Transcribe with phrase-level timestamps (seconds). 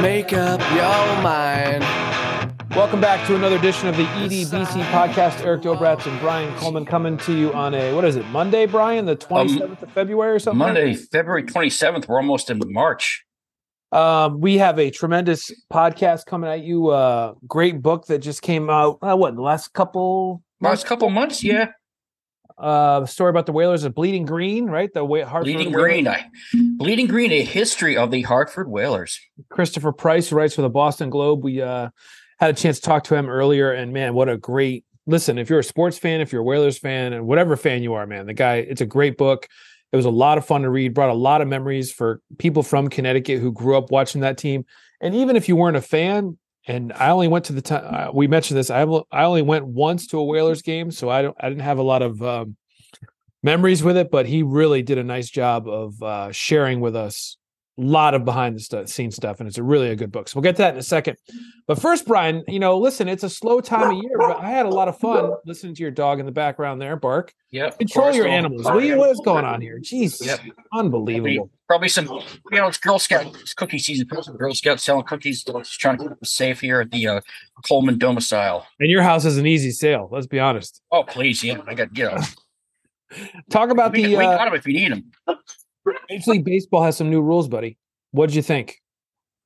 [0.00, 1.82] Make up your mind.
[2.76, 5.44] Welcome back to another edition of the EDBC podcast.
[5.44, 9.06] Eric Dobratz and Brian Coleman coming to you on a what is it Monday, Brian,
[9.06, 10.58] the twenty seventh of February or something.
[10.58, 12.08] Monday, February twenty seventh.
[12.08, 13.24] We're almost in March.
[13.92, 16.88] Um, we have a tremendous podcast coming at you.
[16.88, 18.98] Uh, great book that just came out.
[19.00, 21.44] Uh, what the last couple last couple months?
[21.44, 21.68] Yeah.
[22.56, 24.92] Uh, story about the Whalers of Bleeding Green, right?
[24.92, 25.82] The way Hartford Bleeding Whalers.
[25.82, 26.30] Green, I,
[26.76, 29.18] Bleeding Green, a history of the Hartford Whalers.
[29.48, 31.42] Christopher Price, who writes for the Boston Globe.
[31.42, 31.90] We uh,
[32.38, 35.36] had a chance to talk to him earlier, and man, what a great listen.
[35.36, 38.06] If you're a sports fan, if you're a Whalers fan, and whatever fan you are,
[38.06, 39.48] man, the guy, it's a great book.
[39.92, 42.62] It was a lot of fun to read, brought a lot of memories for people
[42.62, 44.64] from Connecticut who grew up watching that team.
[45.00, 48.12] And even if you weren't a fan, and I only went to the time uh,
[48.12, 48.82] we mentioned this, I
[49.12, 51.82] I only went once to a Whalers game, so I don't I didn't have a
[51.82, 52.56] lot of um,
[53.42, 57.36] memories with it, but he really did a nice job of uh, sharing with us
[57.76, 60.28] lot of behind the stu- scene stuff, and it's a really a good book.
[60.28, 61.16] So we'll get to that in a second.
[61.66, 64.66] But first, Brian, you know, listen, it's a slow time of year, but I had
[64.66, 67.32] a lot of fun listening to your dog in the background there bark.
[67.50, 67.78] Yep.
[67.78, 68.64] Control your animals.
[68.64, 69.80] What, what is going on here?
[69.80, 70.40] Jeez, Yep.
[70.72, 71.50] unbelievable.
[71.66, 74.06] Probably some, you know, it's Girl Scout it's cookie season.
[74.22, 75.42] Some Girl Scouts selling cookies.
[75.42, 77.20] Just trying to keep us safe here at the uh,
[77.66, 78.66] Coleman domicile.
[78.78, 80.08] And your house is an easy sale.
[80.12, 80.82] Let's be honest.
[80.92, 82.18] Oh, please, yeah, I got you know.
[83.50, 85.38] Talk about we, the we uh, got them if you need them.
[86.14, 87.76] Major League Baseball has some new rules, buddy.
[88.12, 88.80] What did you think?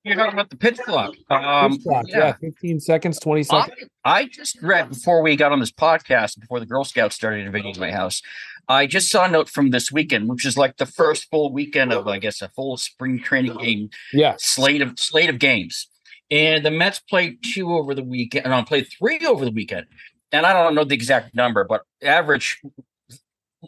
[0.04, 1.14] You're talking about the pitch clock.
[1.28, 2.32] Um, Pitch clock, yeah.
[2.40, 3.88] 15 seconds, 20 seconds.
[4.04, 7.78] I just read before we got on this podcast, before the Girl Scouts started invading
[7.78, 8.22] my house.
[8.68, 11.92] I just saw a note from this weekend, which is like the first full weekend
[11.92, 14.36] of, I guess, a full spring training game Yeah.
[14.38, 15.88] slate of slate of games.
[16.30, 19.86] And the Mets played two over the weekend, and I played three over the weekend.
[20.30, 22.60] And I don't know the exact number, but average.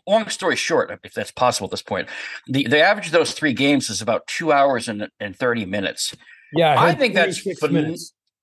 [0.06, 2.08] Long story short, if that's possible at this point,
[2.46, 6.14] the, the average of those three games is about two hours and, and thirty minutes.
[6.52, 6.80] Yeah.
[6.80, 7.98] I heard think that's 36 phen-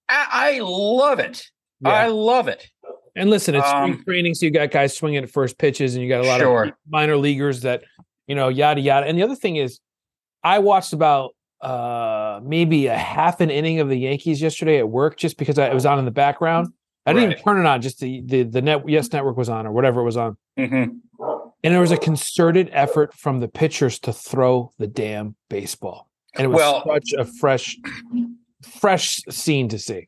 [0.09, 1.45] I, I love it.
[1.81, 1.89] Yeah.
[1.91, 2.69] I love it.
[3.15, 6.09] And listen, it's Um, training, so you got guys swinging at first pitches, and you
[6.09, 6.65] got a lot Sure.
[6.65, 7.83] of minor leaguers that,
[8.27, 9.05] you know, yada yada.
[9.07, 9.79] And the other thing is,
[10.43, 15.17] I watched about uh maybe a half an inning of the Yankees yesterday at work,
[15.17, 16.67] just because I, it was on in the background.
[17.05, 19.65] I didn't even turn it on; just the the the net Yes Network was on
[19.65, 20.99] or whatever it was on, Mhm.
[21.63, 26.45] And there was a concerted effort from the pitchers to throw the damn baseball, and
[26.45, 27.77] it was Well- such a fresh,
[28.79, 30.07] fresh scene to see.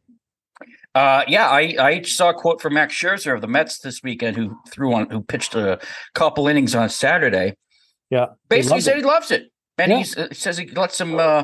[0.96, 4.36] Uh, yeah, I, I saw a quote from Max Scherzer of the Mets this weekend,
[4.36, 5.80] who threw on, who pitched a
[6.16, 7.56] couple innings on Saturday.
[8.10, 8.98] Yeah, Basically, loved said it.
[8.98, 9.98] he loves it, and Yeah.
[10.00, 11.20] he uh, says he lets him.
[11.20, 11.44] Uh,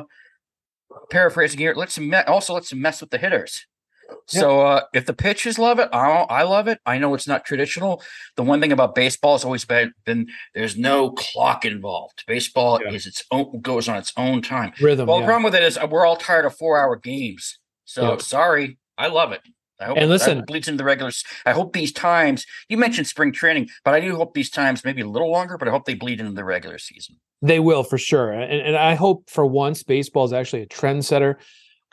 [1.11, 3.67] paraphrasing here, lets him me- also lets him mess with the hitters.
[4.09, 4.15] Yeah.
[4.27, 5.97] So uh, if the pitchers love it, I,
[6.29, 6.79] I love it.
[6.85, 8.01] I know it's not traditional.
[8.35, 12.23] The one thing about baseball has always been, been there's no clock involved.
[12.27, 12.91] Baseball Yeah.
[12.91, 14.73] is its own goes on its own time.
[14.81, 15.07] rhythm.
[15.07, 15.21] Well, yeah.
[15.21, 17.59] the problem with it is uh, we're all tired of four hour games.
[17.85, 18.17] So Yeah.
[18.17, 19.41] sorry, I love it.
[19.79, 21.23] I hope And listen- hope bleeds into the regulars.
[21.45, 25.01] I hope these times you mentioned spring training, but I do hope these times maybe
[25.01, 27.17] a little longer, but I hope they bleed into the regular season.
[27.41, 28.31] They will for sure.
[28.31, 31.35] And, and I hope for once baseball is actually a trendsetter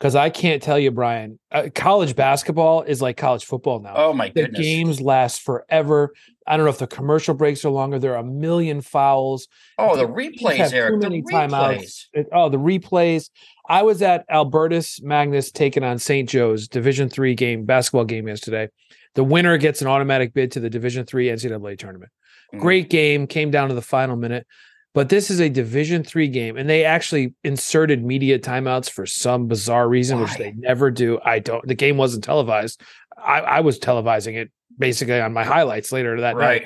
[0.03, 3.93] because I can't tell you, Brian, uh, college basketball is like college football now.
[3.95, 4.59] Oh my the goodness.
[4.59, 6.11] games last forever.
[6.45, 7.99] I don't know if the commercial breaks are longer.
[7.99, 9.47] There are a million fouls.
[9.77, 10.95] Oh, the Teams replays, Eric.
[10.95, 11.49] Too many replays.
[11.49, 12.03] timeouts.
[12.11, 13.29] It- oh, the replays.
[13.69, 16.27] I was at Albertus Magnus taking on St.
[16.27, 18.67] Joe's Division three game basketball game yesterday.
[19.15, 22.11] The winner gets an automatic bid to the Division three NCAA tournament.
[22.53, 22.59] Mhm.
[22.59, 23.25] Great game.
[23.25, 24.45] Came down to the final minute.
[24.93, 29.47] But this is a Division three game, and they actually inserted media timeouts for some
[29.47, 31.19] bizarre reason, which they never do.
[31.23, 31.67] I don't.
[31.67, 32.79] The game wasn't televised.
[33.17, 36.63] I, I was televising it basically on my highlights later that Right.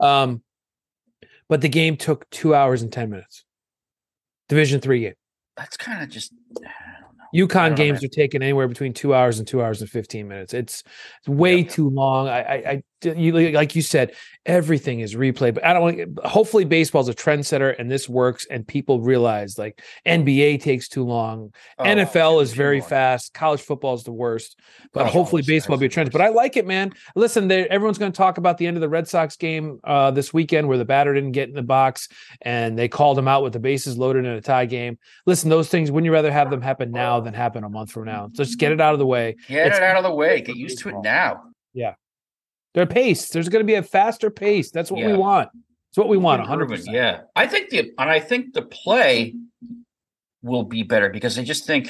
[0.00, 0.24] night.
[0.24, 0.42] Um,
[1.48, 3.44] but the game took two hours and ten minutes.
[4.48, 5.14] Division three game.
[5.56, 6.32] That's kind of just.
[6.58, 6.60] I
[7.00, 7.46] don't know.
[7.46, 10.28] UConn don't know, games are taken anywhere between two hours and two hours and fifteen
[10.28, 10.54] minutes.
[10.54, 10.84] It's,
[11.20, 11.68] it's way Yep.
[11.70, 12.28] too long.
[12.28, 14.12] I, I, I, you like you said,
[14.46, 15.52] everything is replay.
[15.54, 15.82] But I don't.
[15.82, 21.04] want Hopefully, baseball's a trendsetter, and this works, and people realize like NBA takes too
[21.04, 21.52] long.
[21.78, 22.88] Oh, NFL is very long.
[22.88, 23.34] fast.
[23.34, 24.58] College football is the worst.
[24.92, 26.10] But College hopefully, baseball will be a trend.
[26.12, 26.92] But I like it, man.
[27.16, 30.32] Listen, everyone's going to talk about the end of the Red Sox game uh, this
[30.32, 32.08] weekend, where the batter didn't get in the box,
[32.42, 34.98] and they called him out with the bases loaded in a tie game.
[35.26, 35.90] Listen, those things.
[35.90, 38.28] Wouldn't you rather have them happen now than happen a month from now?
[38.34, 39.36] So just get it out of the way.
[39.48, 40.40] Get It's- it out of the way.
[40.40, 41.42] Get used to it now.
[42.74, 43.28] Their pace.
[43.28, 44.70] There's going to be a faster pace.
[44.70, 45.48] That's what we want.
[45.90, 46.44] It's what we want.
[46.44, 46.94] hundred percent.
[46.94, 49.34] Yeah, I think the and I think the play
[50.42, 51.88] will be better because I just think,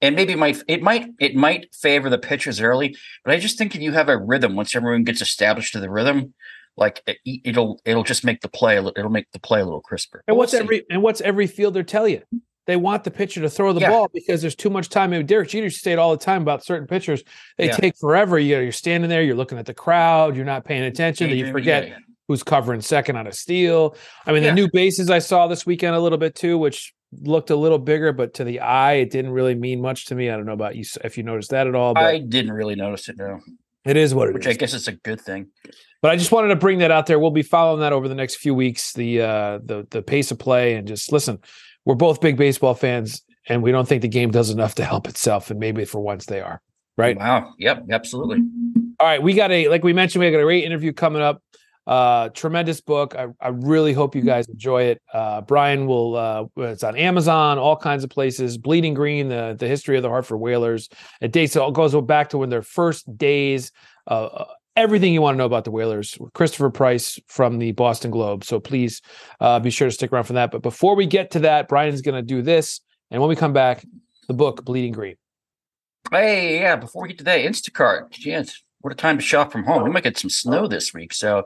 [0.00, 3.58] and maybe it might it might it might favor the pitchers early, but I just
[3.58, 6.32] think if you have a rhythm once everyone gets established to the rhythm,
[6.78, 10.22] like it, it'll it'll just make the play it'll make the play a little crisper.
[10.26, 12.22] And what's we'll every and what's every fielder tell you?
[12.66, 13.90] They want the pitcher to throw the Yeah.
[13.90, 15.12] ball because there's too much time.
[15.12, 17.22] I mean, Derek Jeter used to say it all the time about certain pitchers.
[17.56, 17.76] They Yeah.
[17.76, 18.38] take forever.
[18.38, 21.38] You know, you're standing there, you're looking at the crowd, you're not paying attention, then
[21.38, 21.96] you forget yeah,
[22.28, 23.96] who's covering second on a steal.
[24.26, 26.92] I mean, the new bases I saw this weekend a little bit too, which
[27.22, 30.28] looked a little bigger, but to the eye, it didn't really mean much to me.
[30.28, 32.74] I don't know about you if you noticed that at all, but I didn't really
[32.74, 33.38] notice it no,
[33.84, 34.54] it is what it which is.
[34.54, 35.46] I guess it's a good thing.
[36.02, 37.18] But I just wanted to bring that out there.
[37.18, 38.92] We'll be following that over the next few weeks.
[38.92, 41.38] The uh, the the pace of play and just listen.
[41.86, 45.08] We're both big baseball fans, and we don't think the game does enough to help
[45.08, 45.50] itself.
[45.50, 46.60] And maybe for once they are.
[46.98, 47.16] Right.
[47.16, 47.54] Wow.
[47.58, 47.84] Yep.
[47.90, 48.38] Absolutely.
[49.00, 49.22] All right.
[49.22, 51.42] We got a like we mentioned, we got a great interview coming up.
[51.86, 53.14] Uh, tremendous book.
[53.14, 55.02] I, I really hope you guys enjoy it.
[55.12, 56.16] Uh, Brian will.
[56.16, 58.58] Uh, it's on Amazon, all kinds of places.
[58.58, 60.88] Bleeding Green, the the history of the Hartford Whalers.
[61.20, 61.54] It dates.
[61.54, 63.70] It all goes back to when their first days.
[64.06, 64.46] Uh,
[64.76, 66.18] everything you want to know about the Whalers.
[66.34, 68.44] Christopher Price from the Boston Globe.
[68.44, 69.02] So please
[69.40, 70.50] uh, be sure to stick around for that.
[70.50, 72.80] But before we get to that, Brian's going to do this,
[73.10, 73.84] and when we come back,
[74.28, 75.16] the book Bleeding Green.
[76.10, 76.76] Hey, yeah.
[76.76, 78.14] Before we get to that, Instacart.
[78.18, 78.62] Yes.
[78.80, 79.82] What a time to shop from home.
[79.82, 81.44] We might get some snow this week, so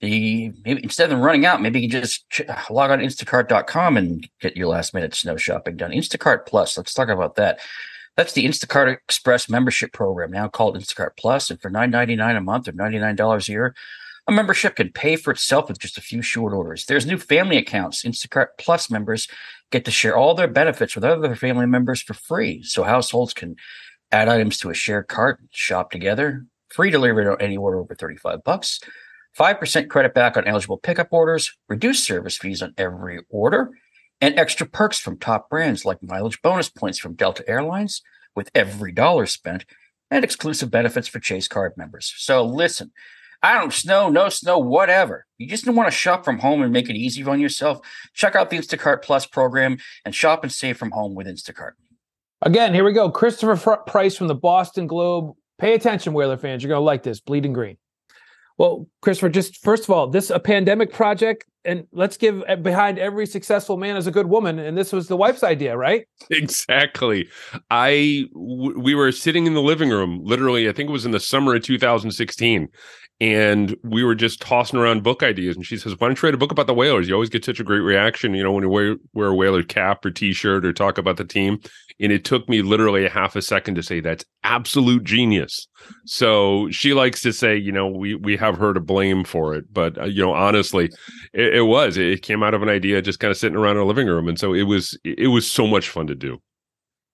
[0.00, 4.26] the maybe instead of running out, maybe you can just ch- log on Instacart.com and
[4.40, 5.90] get your last minute snow shopping done.
[5.90, 6.78] Instacart Plus.
[6.78, 7.60] Let's talk about that.
[8.20, 11.48] That's the Instacart Express membership program, now called Instacart Plus.
[11.48, 13.74] And for nine ninety nine a month or ninety nine dollars a year,
[14.28, 16.84] a membership can pay for itself with just a few short orders.
[16.84, 18.04] There's new family accounts.
[18.04, 19.26] Instacart Plus members
[19.70, 23.56] get to share all their benefits with other family members for free, so households can
[24.12, 28.44] add items to a shared cart, shop together, free delivery on any order over 35
[28.44, 28.80] bucks,
[29.38, 33.70] 5% credit back on eligible pickup orders, reduced service fees on every order,
[34.20, 38.02] and extra perks from top brands like mileage bonus points from Delta Airlines
[38.34, 39.64] with every dollar spent,
[40.10, 42.12] and exclusive benefits for Chase card members.
[42.16, 42.92] So listen,
[43.42, 45.26] I don't snow, no snow, whatever.
[45.38, 47.80] You just don't want to shop from home and make it easy on yourself.
[48.12, 51.72] Check out the Instacart Plus program and shop and save from home with Instacart.
[52.42, 53.10] Again, here we go.
[53.10, 55.34] Christopher Price from the Boston Globe.
[55.58, 56.62] Pay attention, Whaler fans.
[56.62, 57.20] You're going to like this.
[57.20, 57.76] Bleeding Green.
[58.58, 62.98] Well, Christopher, just first of all, this a pandemic project, and let's give uh, behind
[62.98, 66.06] every successful man is a good woman, and this was the wife's idea, right?
[66.30, 67.28] Exactly.
[67.70, 70.68] I w- we were sitting in the living room, literally.
[70.68, 72.68] I think it was in the summer of 2016,
[73.20, 75.54] and we were just tossing around book ideas.
[75.54, 77.08] And she says, "Why don't you write a book about the Whalers?
[77.08, 79.62] You always get such a great reaction, you know, when you wear wear a Whaler
[79.62, 81.58] cap or T-shirt or talk about the team."
[82.02, 85.68] And it took me literally a half a second to say, "That's absolute genius."
[86.06, 89.66] So she likes to say, you know, we we have her to blame for it,
[89.72, 90.86] but uh, you know, honestly,
[91.34, 93.78] it, it was it came out of an idea just kind of sitting around in
[93.78, 96.40] our living room, and so it was it was so much fun to do.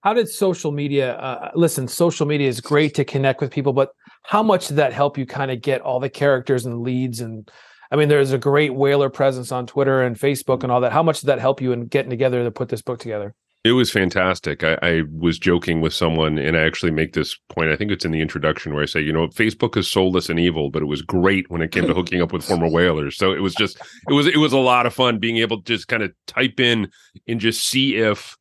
[0.02, 1.16] How did social media?
[1.16, 3.90] Uh, listen, social media is great to connect with people, but
[4.26, 7.20] how much did that help you kind of get all the characters and leads?
[7.20, 7.48] And
[7.90, 10.92] I mean, there's a great whaler presence on Twitter and Facebook and all that.
[10.92, 13.34] How much did that help you in getting together to put this book together?
[13.62, 14.62] It was fantastic.
[14.62, 17.70] I, I was joking with someone, and I actually make this point.
[17.70, 20.28] I think it's in the introduction where I say, you know, Facebook has sold us
[20.28, 23.16] an evil, but it was great when it came to hooking up with former whalers.
[23.16, 25.64] So it was just, it was, it was a lot of fun being able to
[25.64, 26.90] just kind of type in
[27.26, 28.36] and just see if,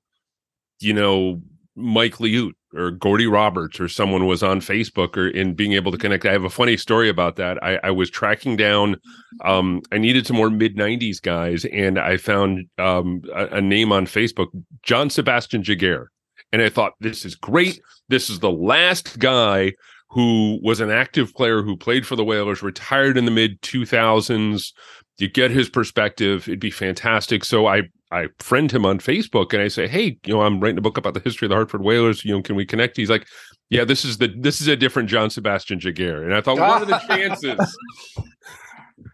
[0.79, 1.41] you know,
[1.75, 5.97] Mike Liut or Gordy Roberts or someone was on Facebook or in being able to
[5.97, 6.25] connect.
[6.25, 7.61] I have a funny story about that.
[7.63, 8.97] I, I was tracking down,
[9.43, 13.91] um, I needed some more mid 90s guys, and I found um, a, a name
[13.91, 14.47] on Facebook,
[14.83, 16.07] Jean-Sébastien Giguère.
[16.51, 17.79] And I thought, this is great.
[18.09, 19.73] This is the last guy
[20.09, 24.71] who was an active player who played for the Whalers, retired in the mid 2000s.
[25.17, 26.47] You get his perspective.
[26.47, 27.45] It'd be fantastic.
[27.45, 30.77] So I I friend him on Facebook and I say, hey, you know, I'm writing
[30.77, 32.23] a book about the history of the Hartford Whalers.
[32.23, 32.97] You know, can we connect?
[32.97, 33.27] He's like,
[33.69, 36.23] yeah, this is the this is a different Jean-Sébastien Giguère.
[36.23, 37.77] And I thought, what are the chances?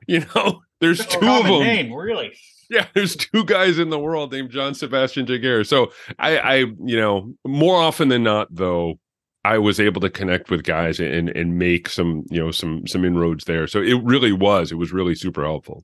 [0.08, 1.60] you know, there's two of them.
[1.62, 2.34] Name, really?
[2.70, 5.66] Yeah, there's two guys in the world named Jean-Sébastien Giguère.
[5.68, 6.56] So I, I,
[6.86, 8.96] you know, more often than not, though,
[9.44, 13.04] I was able to connect with guys and and make some, you know, some some
[13.04, 13.68] inroads there.
[13.68, 14.72] So it really was.
[14.72, 15.84] It was really super helpful.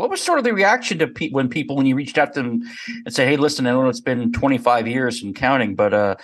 [0.00, 2.42] What was sort of the reaction to pe- when people when you reached out to
[2.42, 2.62] them
[3.04, 6.16] and say, "Hey, listen, I know it's been 25 years and counting, but uh,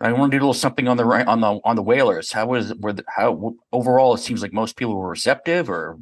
[0.00, 2.32] I want to do a little something on the right on the on the whalers."
[2.32, 4.14] How was were the, how overall?
[4.14, 5.98] It seems like most people were receptive, or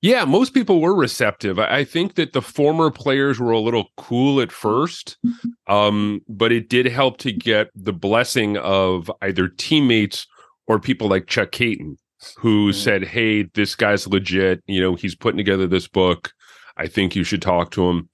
[0.00, 1.58] Yeah, most people were receptive.
[1.58, 5.18] I think that the former players were a little cool at first,
[5.66, 10.26] um, but it did help to get the blessing of either teammates
[10.66, 11.96] or people like Chuck Kaiton,
[12.38, 12.74] who Mhm.
[12.74, 14.62] said, "Hey, this guy's legit.
[14.66, 16.32] You know, he's putting together this book.
[16.76, 18.08] I think you should talk to him."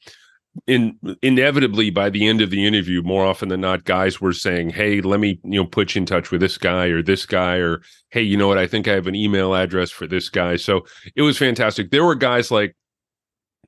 [0.67, 4.71] in inevitably by the end of the interview, more often than not, guys were saying,
[4.71, 7.57] "Hey, let me you know put you in touch with this guy or this guy,"
[7.57, 8.59] or "Hey, you know what?
[8.59, 11.91] I think I have an email address for this guy." So it was fantastic.
[11.91, 12.77] There were guys like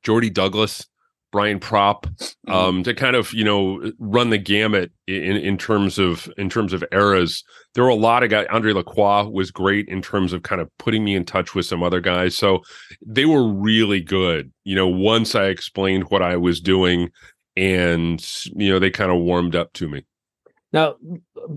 [0.03, 0.87] Jordy Douglas,
[1.35, 2.05] Brian Propp,
[2.47, 2.53] Mm-hmm.
[2.53, 6.73] um, to kind of you know run the gamut in in terms of in terms
[6.73, 7.43] of eras.
[7.75, 8.47] There were a lot of guys.
[8.51, 11.83] Andre Lacroix was great in terms of kind of putting me in touch with some
[11.83, 12.37] other guys.
[12.37, 12.61] So
[13.05, 14.53] they were really good.
[14.63, 17.11] You know, once I explained what I was doing,
[17.57, 18.25] and
[18.55, 20.05] you know they kind of warmed up to me.
[20.73, 20.95] Now,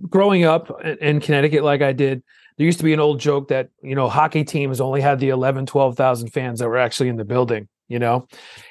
[0.10, 2.24] growing up in- in Connecticut, like I did,
[2.58, 5.30] there used to be an old joke that, you know, hockey teams only had the
[5.30, 8.28] 11, 12,000 fans that were actually in the building, you know?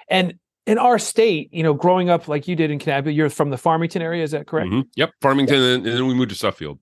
[0.08, 0.34] And
[0.66, 3.56] in our state, you know, growing up like you did in Connecticut, you're from the
[3.56, 4.70] Farmington area, is that correct?
[4.70, 4.85] Mhm.
[4.96, 6.78] Yep, Farmington, and then, and then we moved to Suffield.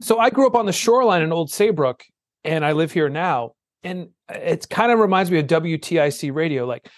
[0.00, 2.02] So I grew up on the shoreline in Old Saybrook
[2.44, 3.52] and I live here now.
[3.84, 6.66] And it kind of reminds me of WTIC radio.
[6.66, 6.88] Like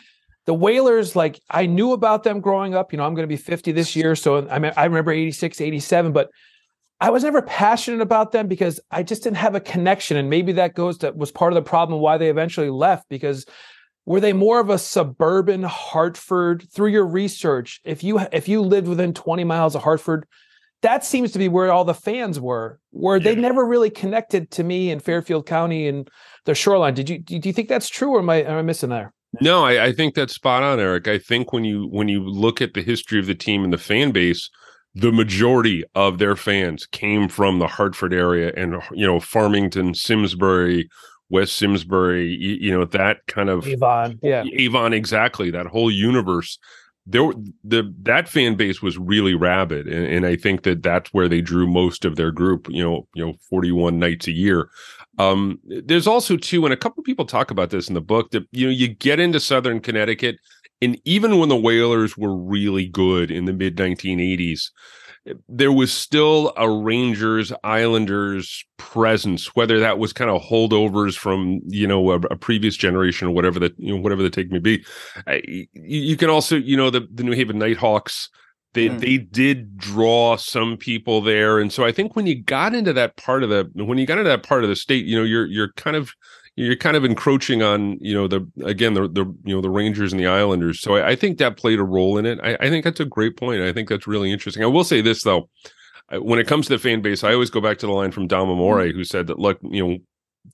[0.47, 2.93] the Whalers, like I knew about them growing up.
[2.93, 4.15] You know, I'm going to be 50 this year.
[4.17, 6.31] So I, mean, I remember 86, 87, but
[7.01, 10.17] I was never passionate about them because I just didn't have a connection.
[10.17, 13.47] And maybe that goes to was part of the problem why they eventually left because
[14.07, 17.81] were they more of a suburban Hartford through your research?
[17.85, 20.27] If you if you lived within 20 miles of Hartford,
[20.83, 24.63] that seems to be where all the fans were where they never really connected to
[24.63, 26.11] me in fairfield county and
[26.45, 28.91] the shoreline did you do you think that's true or am i am i missing
[28.91, 31.09] there No, I, I think that's spot on, Eric.
[31.09, 33.79] I think when you when you look at the history of the team and the
[33.79, 34.49] fan base,
[34.95, 40.89] the majority of their fans came from the Hartford area and you know Farmington, Simsbury,
[41.31, 42.29] West Simsbury.
[42.29, 46.59] You, you know that kind of avon yeah Avon, exactly that whole universe.
[47.07, 51.29] There, the that fan base was really rabid, and, and I think that that's where
[51.29, 52.67] they drew most of their group.
[52.71, 54.71] You know, you know, forty one nights a year.
[55.19, 58.47] Um, there's also too, and a couple people talk about this in the book that
[58.53, 60.37] you know you get into Southern Connecticut,
[60.81, 64.71] and even when the Whalers were really good in the mid 1980s,
[65.49, 71.87] there was still a Rangers Islanders presence, whether that was kind of holdovers from you
[71.87, 74.85] know a, a previous generation or whatever that you know whatever the take may be.
[75.27, 78.29] I, you, you can also you know the the New Haven Nighthawks.
[78.75, 79.01] They Mm.
[79.01, 83.17] they did draw some people there, and so I think when you got into that
[83.17, 85.47] part of the when you got into that part of the state, you know you're
[85.47, 86.13] you're kind of
[86.57, 90.13] you're kind of encroaching on you know the again the the you know the Rangers
[90.13, 90.81] and the Islanders.
[90.81, 92.39] So I, I think that played a role in it.
[92.43, 93.63] I, I think that's a great point.
[93.63, 94.63] I think that's really interesting.
[94.63, 95.49] I will say this though,
[96.13, 98.27] when it comes to the fan base, I always go back to the line from
[98.27, 98.97] Dom Amore mm-hmm.
[98.97, 99.99] who said that look, you know,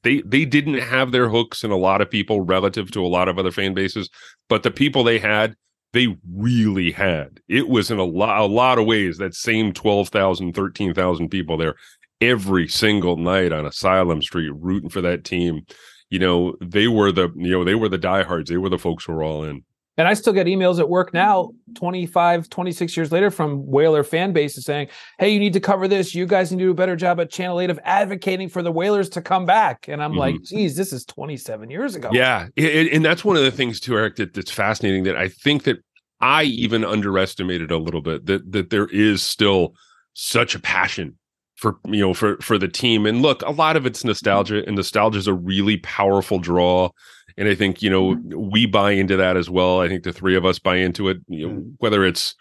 [0.03, 3.29] they they didn't have their hooks in a lot of people relative to a lot
[3.29, 4.09] of other fan bases,
[4.49, 5.55] but the people they had,
[5.93, 7.41] they really had.
[7.49, 11.75] It was in a lot a lot of ways that same 12,000, 13,000 people there
[12.21, 15.63] every single night on Asylum Street rooting for that team.
[16.11, 18.51] You know, they were the you know, they were the diehards.
[18.51, 19.65] They were the folks who were all in.
[19.97, 21.75] and i still get emails at work now mm-hmm.
[21.75, 24.89] 25 26 years later from whaler fan bases saying
[25.19, 27.31] hey you need to cover this you guys need to do a better job at
[27.31, 30.57] channel 8 of advocating for the whalers to come back and i'm like mm-hmm.
[30.57, 33.97] geez this is 27 years ago Yeah, and, and that's one of the things too,
[33.97, 34.17] Eric.
[34.17, 35.05] That, that's fascinating.
[35.05, 35.79] That I think that
[36.21, 38.27] I even underestimated a little bit.
[38.27, 39.75] That that there is still
[40.15, 41.17] such a passion
[41.61, 43.05] for you know for for the team.
[43.05, 46.91] And look, a lot of it's nostalgia, and nostalgia is a really powerful draw.
[47.37, 48.51] And I think you know mm-hmm.
[48.51, 49.81] we buy into that as well.
[49.81, 51.19] I think the three of us buy into it.
[51.29, 51.75] You know, mm.
[51.79, 52.35] whether it's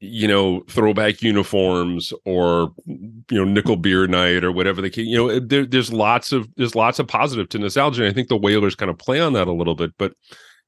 [0.00, 5.16] you know throwback uniforms or you know nickel beer night or whatever they can you
[5.16, 8.36] know there, there's lots of there's lots of positive to nostalgia and i think the
[8.36, 10.12] whalers kind of play on that a little bit but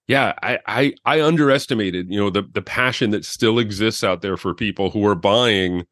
[0.08, 4.36] yeah i i, I underestimated you know the the passion that still exists out there
[4.36, 5.86] for people who are buying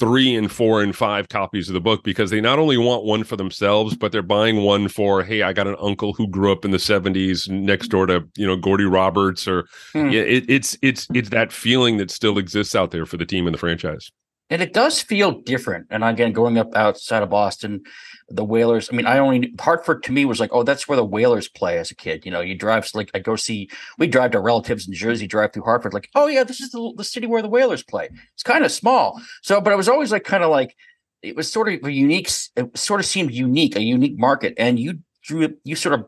[0.00, 3.22] three and four and five copies of the book because they not only want one
[3.22, 6.64] for themselves but they're buying one for hey i got an uncle who grew up
[6.64, 10.08] in the 70s next door to you know gordy roberts or Hmm.
[10.10, 13.46] yeah it, it's it's it's that feeling that still exists out there for the team
[13.46, 14.10] and the franchise
[14.50, 15.86] And it does feel different.
[15.90, 17.80] And again, growing up outside of Boston,
[18.28, 18.88] the Whalers.
[18.90, 21.78] I mean, I only Hartford to me was like, oh, that's where the Whalers play
[21.78, 22.24] as a kid.
[22.24, 23.68] You know, you drive like I go see.
[23.98, 25.94] We drive to relatives in Jersey, drive through Hartford.
[25.94, 28.08] Like, oh yeah, this is the, the city where the Whalers play.
[28.34, 29.20] It's kind of small.
[29.42, 30.76] So, but it was always like kind of like
[31.22, 32.30] it was sort of a unique.
[32.56, 34.54] It sort of seemed unique, a unique market.
[34.58, 36.06] And you drew you sort of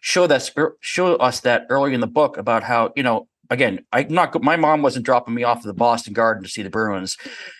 [0.00, 4.08] show that show us that earlier in the book about how you know again, I'm
[4.08, 4.42] not.
[4.42, 7.16] My mom wasn't dropping me off to the Boston Garden to see the Bruins,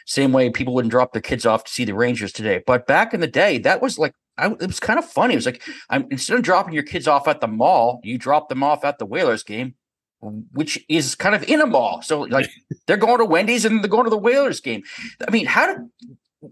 [0.07, 2.63] same way people wouldn't drop their kids off to see the Rangers today.
[2.67, 5.35] But back in the day, that was like, I, it was kind of funny.
[5.35, 8.49] It was like, I'm instead of dropping your kids off at the mall, you drop
[8.49, 9.75] them off at the Whalers game,
[10.53, 12.03] which is kind of in a mall.
[12.03, 12.51] So like,
[12.87, 14.83] they're going to Wendy's and they're going to the Whalers game.
[15.27, 15.89] I mean, how did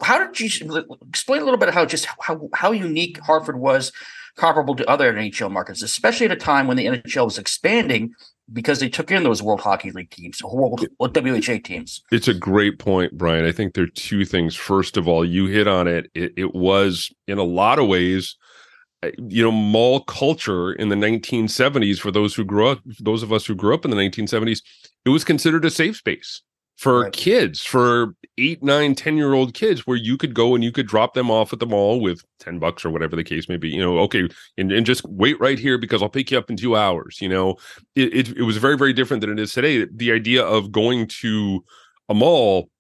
[0.03, 3.93] how did you explain a little bit how just how how unique Hartford was?
[4.37, 8.15] comparable to other NHL markets, especially at a time when the NHL was expanding
[8.53, 12.03] because they took in those World Hockey League teams, World WHA teams.
[12.13, 13.45] It's a great point, Brian.
[13.45, 14.55] I think there are two things.
[14.55, 16.11] First of all, you hit on it.
[16.15, 18.37] It, it was in a lot of ways,
[19.19, 21.99] you know, mall culture in the 1970s.
[21.99, 24.61] For those who grew up, those of us who grew up in the 1970s,
[25.05, 26.43] it was considered a safe space
[26.77, 27.13] for Right.
[27.13, 30.87] kids, for eight, nine, 10 year old kids, where you could go and you could
[30.89, 33.69] drop them off at the mall with 10 bucks or whatever the case may be.
[33.69, 34.29] You know, okay,
[34.59, 37.19] and, and just wait right here because I'll pick you up in two hours.
[37.21, 37.57] You know,
[37.95, 39.87] it, it, it was very, very different than it is today.
[39.93, 41.65] The idea of going to
[42.09, 42.71] a mall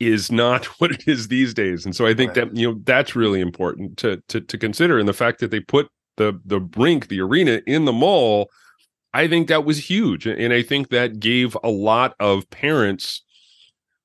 [0.00, 1.84] is not what it is these days.
[1.84, 2.46] And so I think Right.
[2.48, 4.98] that, you know, that's really important to, to, to consider.
[4.98, 8.50] And the fact that they put the, the brink, the arena in the mall,
[9.14, 10.26] I think that was huge.
[10.26, 13.22] And I think that gave a lot of parents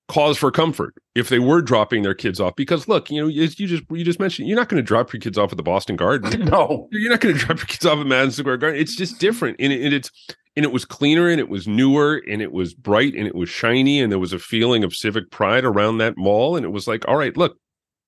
[0.08, 2.56] cause for comfort if they were dropping their kids off.
[2.56, 5.12] Because look you know as you just you just mentioned you're not going to drop
[5.12, 6.48] your kids off at the boston garden.
[6.48, 8.80] No, you're not going to drop your kids off at madison square garden.
[8.80, 9.58] It's just different.
[9.60, 10.12] And, it, and it's
[10.56, 13.50] and it was cleaner and it was newer and it was bright and it was
[13.50, 16.56] shiny and there was a feeling of civic pride around that mall.
[16.56, 17.58] And it was like all right look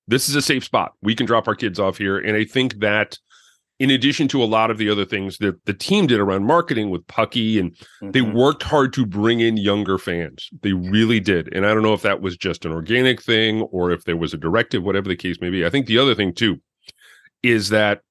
[0.07, 0.93] this is a safe spot.
[1.03, 2.17] We can drop our kids off here.
[2.17, 3.17] And i think that
[3.79, 6.89] in addition to a lot of the other things that the team did around marketing
[6.89, 7.75] with pucky and
[8.13, 8.33] they Mhm.
[8.33, 10.49] worked hard to bring in younger fans.
[10.61, 11.47] They really did.
[11.53, 14.33] And I don't know if that was just an organic thing or if there was
[14.33, 15.65] a directive, whatever the case may be.
[15.65, 16.59] I think the other thing too
[17.41, 18.01] is that,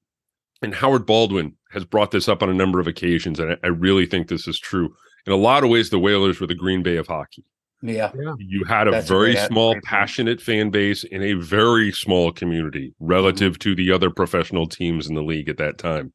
[0.63, 3.67] and Howard Baldwin has brought this up on a number of occasions, and I, I
[3.67, 4.95] really think this is true.
[5.27, 7.43] In a lot of ways, the Whalers were the Green Bay of hockey.
[7.81, 9.85] Yeah, You had a That's very great- small, great point.
[9.85, 13.69] passionate fan base in a very small community relative mm-hmm.
[13.69, 16.13] to the other professional teams in the league at that time.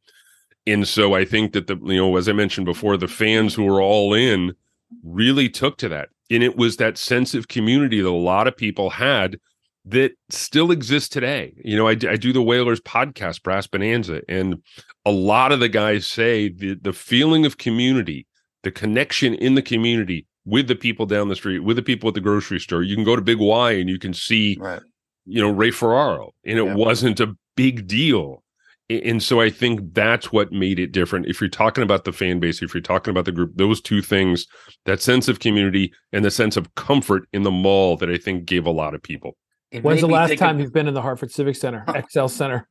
[0.67, 3.65] And so I think that the, you know, as I mentioned before, the fans who
[3.65, 4.55] were all in
[5.03, 6.09] really took to that.
[6.31, 9.39] And it was that sense of community that a lot of people had
[9.85, 11.55] that still exists today.
[11.63, 14.63] You know, I do the Whalers podcast, Brass Bonanza, and
[15.05, 18.27] a lot of the guys say the, the feeling of community,
[18.63, 22.15] the connection in the community with the people down the street, with the people at
[22.15, 22.83] the grocery store.
[22.83, 24.83] You can go to Big Y and you can see, right.
[25.25, 26.75] you know, Ray Ferraro, and it Yeah.
[26.75, 28.43] wasn't a big deal.
[28.91, 31.27] And so I think that's what made it different.
[31.27, 34.03] If you're talking about the fan base, if you're talking about the group, those two
[34.03, 34.47] things,
[34.85, 38.45] that sense of community and the sense of comfort in the mall that I think
[38.45, 39.37] gave a lot of people.
[39.71, 42.27] It When's the last think time of- you've been in the Hartford Civic Center, XL
[42.27, 42.69] Center?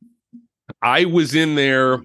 [0.80, 1.98] I was in there.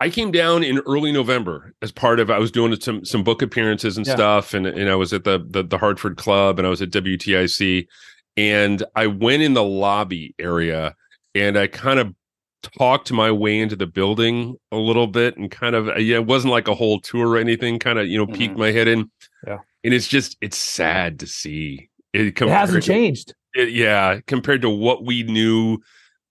[0.00, 3.42] I came down in early November as part of I was doing some some book
[3.42, 4.14] appearances and Yeah.
[4.14, 6.90] stuff, and and I was at the, the the Hartford Club and I was at
[6.90, 7.86] WTIC,
[8.36, 10.94] and I went in the lobby area
[11.34, 12.14] and I kind of
[12.78, 16.50] talked my way into the building a little bit and kind of yeah, it wasn't
[16.52, 17.78] like a whole tour or anything.
[17.78, 18.58] Kind of you know peeked Mhm.
[18.58, 19.10] my head in,
[19.46, 19.58] Yeah.
[19.84, 22.26] and it's just it's sad to see it.
[22.42, 23.34] It hasn't to- changed.
[23.54, 25.78] it- yeah, compared to what we knew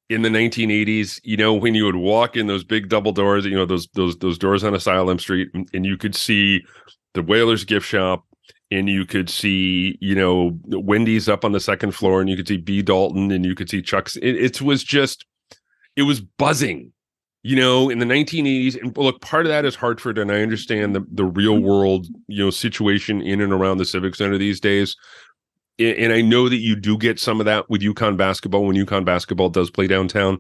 [0.09, 3.55] in the 1980s, you know, when you would walk in those big double doors, you
[3.55, 6.61] know, those those those doors on Asylum Street, and, you could see
[7.13, 8.25] the Whalers gift shop,
[8.69, 12.47] and you could see, you know, Wendy's up on the second floor, and you could
[12.47, 14.17] see B Dalton, and you could see Chuck's.
[14.17, 15.25] It, it was just,
[15.95, 16.91] it was buzzing,
[17.43, 18.81] you know, in the 1980s.
[18.81, 22.43] And look, part of that is Hartford, and I understand the the real world, you
[22.43, 24.97] know, situation in and around the Civic Center these days
[25.79, 29.05] and I know that you do get some of that with UConn basketball when UConn
[29.05, 30.39] basketball does play downtown,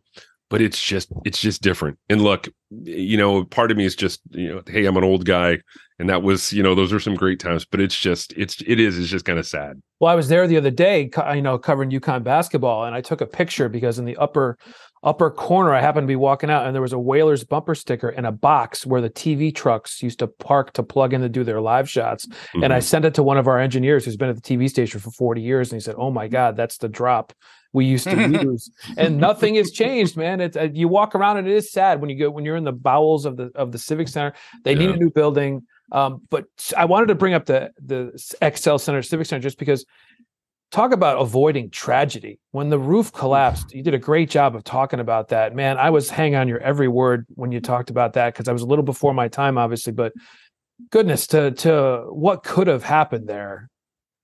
[0.49, 1.97] but it's just it's just different.
[2.09, 5.25] And look, you know, part of me is just you know, hey, I'm an old
[5.25, 5.59] guy,
[5.97, 8.79] and that was you know those are some great times, but it's just it's it
[8.79, 9.81] is it's just kind of sad.
[9.99, 13.21] Well, I was there the other day, you know, covering UConn basketball, and I took
[13.21, 14.57] a picture because in the upper
[15.03, 18.09] upper corner, I happened to be walking out, and there was a Whalers bumper sticker
[18.09, 21.43] in a box where the TV trucks used to park to plug in to do
[21.43, 22.27] their live shots.
[22.53, 22.83] And I Mhm.
[22.83, 25.41] sent it to one of our engineers who's been at the TV station for 40
[25.41, 27.33] years, and he said, "Oh my God, that's the drop
[27.73, 28.15] we used to
[28.51, 30.39] use." and nothing has changed, man.
[30.41, 32.63] It's uh, you walk around and it is sad when you go when you're in
[32.63, 34.33] the bowels of the of the Civic Center.
[34.63, 35.63] They need a new building.
[35.91, 38.11] Um, but I wanted to bring up the the
[38.41, 39.85] XL Center Civic Center just because
[40.73, 42.39] talk about avoiding tragedy.
[42.51, 43.19] When the roof mm.
[43.19, 45.55] collapsed, you did a great job of talking about that.
[45.55, 48.51] Man, I was hanging on your every word when you talked about that because I
[48.51, 50.13] was a little before my time, obviously, but
[50.89, 53.69] goodness to to what could have happened there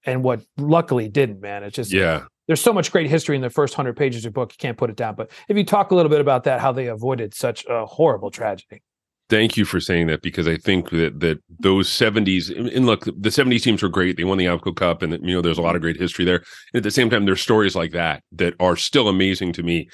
[0.06, 1.64] and what luckily didn't, man.
[1.64, 2.24] It's just yeah.
[2.48, 4.78] there's so much great history in the first hundred pages of your book, you can't
[4.78, 5.16] put it down.
[5.16, 8.32] But if you talk a little bit about that, how they avoided such a horrible
[8.32, 8.82] tragedy.
[9.30, 13.30] Thank you for saying that because I think that that those 70s and look, the
[13.30, 14.18] 70s teams were great.
[14.18, 16.38] They won the Avco Cup, and you know there's a lot of great history there.
[16.74, 19.88] And at the same time, there's stories like that that are still amazing to me.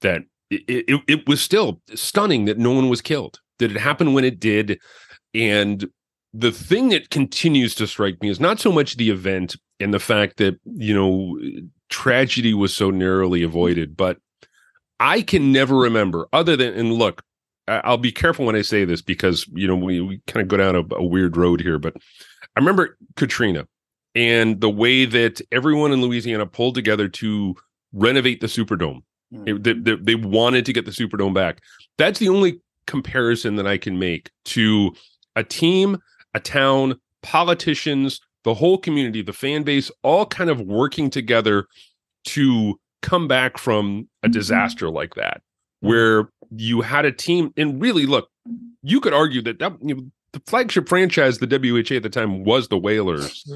[0.00, 3.40] That it, it, it was still stunning that no one was killed.
[3.58, 4.78] That it happened when it did,
[5.34, 5.86] and
[6.32, 9.98] the thing that continues to strike me is not so much the event and the
[9.98, 11.38] fact that you know
[11.90, 14.16] tragedy was so narrowly avoided, but
[14.98, 17.22] I can never remember other than and look,
[17.68, 20.56] I'll be careful when I say this because you know we, we kind of go
[20.56, 23.66] down a, a weird road here, but I remember Katrina
[24.14, 27.54] and the way that everyone in Louisiana pulled together to
[27.92, 29.02] renovate the Superdome.
[29.32, 29.62] Mm.
[29.62, 31.60] They, they, they wanted to get the Superdome back.
[31.98, 34.94] That's the only comparison that I can make to
[35.36, 35.98] a team,
[36.34, 41.66] a town, politicians, the whole community, the fan base, all kind of working together
[42.24, 45.42] to come back from a disaster like that,
[45.80, 47.52] where you had a team.
[47.56, 48.28] And really, look,
[48.82, 52.44] you could argue that, that you know, the flagship franchise, the WHA at the time,
[52.44, 53.50] was the Whalers.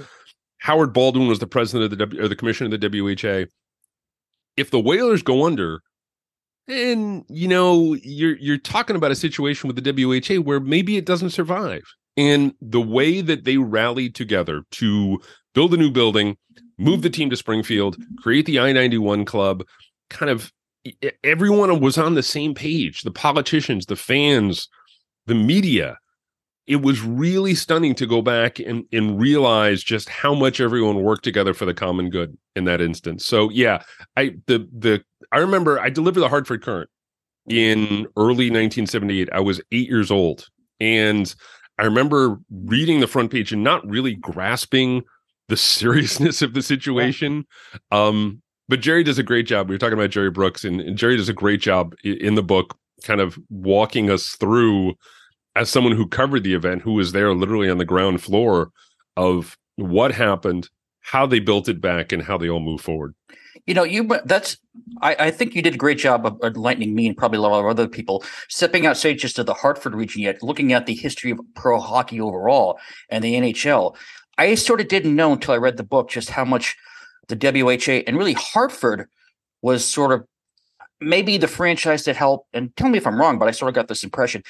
[0.59, 3.51] Howard Baldwin was the president of the w, or the commissioner of the WHA.
[4.57, 5.83] If the Whalers go under,
[6.69, 11.05] and you know you're you're talking about a situation with the WHA where maybe it
[11.05, 11.83] doesn't survive.
[12.17, 15.21] And the way that they rallied together to
[15.55, 16.37] build a new building,
[16.79, 19.65] move the team to Springfield, create the I ninety one club,
[20.11, 20.53] kind of
[21.23, 23.03] everyone was on the same page.
[23.03, 24.69] The politicians, the fans,
[25.27, 25.99] the media
[26.67, 31.25] it was really stunning to go back and, and realize just how much everyone worked
[31.25, 33.27] together for the common good in that instance.
[33.27, 33.83] So yeah,
[34.17, 36.91] I the the I remember I delivered the Hartford Courant
[37.49, 39.29] in early 1978.
[39.33, 41.35] I was eight years old, and
[41.79, 45.03] I remember reading the front page and not really grasping
[45.49, 47.45] the seriousness of the situation.
[47.91, 49.69] Um, but Jerry does a great job.
[49.69, 52.43] We were talking about Jerry Brooks, and, and Jerry does a great job in the
[52.43, 54.95] book, kind of walking us through
[55.57, 58.71] as someone who covered the event, who was there literally on the ground floor
[59.17, 60.71] of what happened,
[61.01, 63.15] how they built it back, and how they all move forward.
[63.67, 64.57] You know, you that's
[65.03, 67.61] I, I think you did a great job of enlightening me and probably a lot
[67.61, 71.31] of other people stepping outside just to the Hartford region yet, looking at the history
[71.31, 72.79] of pro hockey overall
[73.11, 73.95] and the NHL.
[74.39, 76.77] I sort of didn't know until I read the book just how much
[77.33, 79.09] the WHA and really Hartford
[79.63, 80.27] was sort of
[81.01, 82.49] maybe the franchise that helped.
[82.53, 84.43] And tell me if I'm wrong, but I sort of got this impression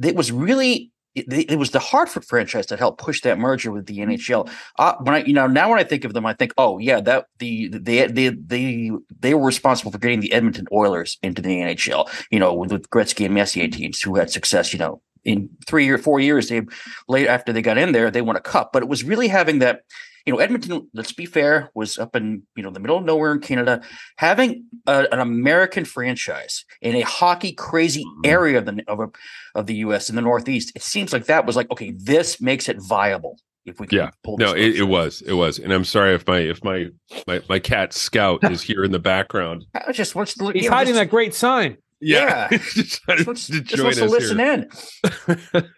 [0.00, 3.84] it was really it, it, was the Hartford franchise that helped push that merger with
[3.84, 4.50] the NHL.
[4.78, 7.02] Uh, when I, you know, now when I think of them, I think, oh yeah,
[7.02, 8.90] that the they they they
[9.20, 12.08] they were responsible for getting the Edmonton Oilers into the NHL.
[12.30, 14.72] You know, with, with Gretzky and Messier teams who had success.
[14.72, 16.62] You know, in three or four years, they
[17.08, 18.72] late after they got in there, they won a cup.
[18.72, 19.82] But it was really having that
[20.26, 23.32] you know, Edmonton, let's be fair, was up in, you know, the middle of nowhere
[23.32, 23.82] in Canada.
[24.16, 28.30] Having a, an American franchise in a hockey crazy mm-hmm.
[28.30, 29.08] area of the, of, a,
[29.54, 32.68] of the US in the Northeast, it seems like that was like, okay, this makes
[32.68, 33.38] it viable.
[33.64, 36.26] If we can yeah, pull no, it, it, was, it was, and I'm sorry if
[36.26, 36.88] my if my
[37.28, 39.66] my, my cat Scout is here in the background.
[39.72, 40.50] I just wants to.
[40.50, 41.76] He's hiding just, that great sign.
[42.02, 42.58] Yeah, yeah.
[42.74, 44.66] just, just, wants, to, just wants to listen here.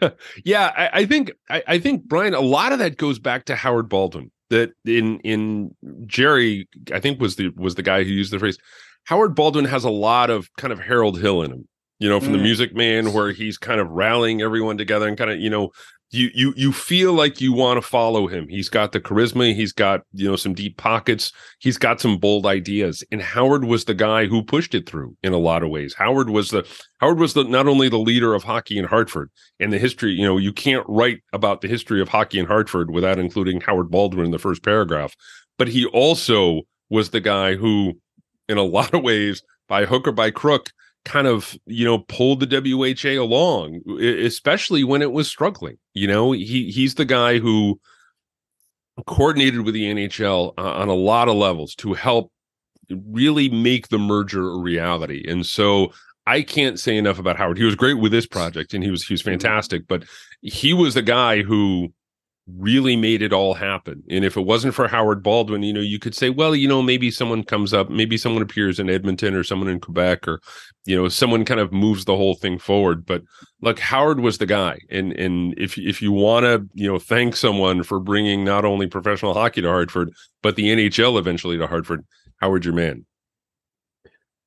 [0.00, 0.12] in.
[0.44, 3.56] yeah, I, I think I, I, think Brian, a lot of that goes back to
[3.56, 5.74] Howard Baldwin that in in
[6.06, 8.58] Jerry, I think was the was the guy who used the phrase.
[9.04, 12.30] Howard Baldwin has a lot of kind of Harold Hill in him, you know, from
[12.30, 12.36] mm.
[12.36, 15.70] the Music Man, where he's kind of rallying everyone together and kind of, you know,
[16.14, 18.48] you you you feel like you want to follow him.
[18.48, 22.46] He's got the charisma, he's got, you know, some deep pockets, he's got some bold
[22.46, 23.02] ideas.
[23.10, 25.94] And Howard was the guy who pushed it through in a lot of ways.
[25.94, 26.66] Howard was the
[27.00, 30.24] Howard was the not only the leader of hockey in Hartford and the history, you
[30.24, 34.26] know, you can't write about the history of hockey in Hartford without including Howard Baldwin
[34.26, 35.14] in the first paragraph,
[35.58, 37.98] but he also was the guy who
[38.48, 40.70] in a lot of ways by hook or by crook
[41.04, 45.78] kind of you know pulled the WHA along, especially when it was struggling.
[45.92, 47.80] You know, he he's the guy who
[49.06, 52.30] coordinated with the NHL on a lot of levels to help
[52.90, 55.24] really make the merger a reality.
[55.28, 55.92] And so
[56.26, 57.58] I can't say enough about Howard.
[57.58, 59.32] He was great with this project and he was he was mm-hmm.
[59.32, 60.04] fantastic, but
[60.42, 61.92] he was the guy who
[62.46, 64.02] really made it all happen.
[64.10, 66.82] And if it wasn't for Howard Baldwin, you know, you could say, well, you know,
[66.82, 70.40] maybe someone comes up, maybe someone appears in Edmonton or someone in Quebec or,
[70.84, 73.06] you know, someone kind of moves the whole thing forward.
[73.06, 73.22] But
[73.62, 74.78] look, Howard was the guy.
[74.90, 78.86] And and if if you want to, you know, thank someone for bringing not only
[78.86, 82.04] professional hockey to Hartford, but the NHL eventually to Hartford,
[82.40, 83.06] Howard your man.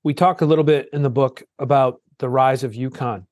[0.03, 3.25] We talk a little bit in the book about the rise of UConn.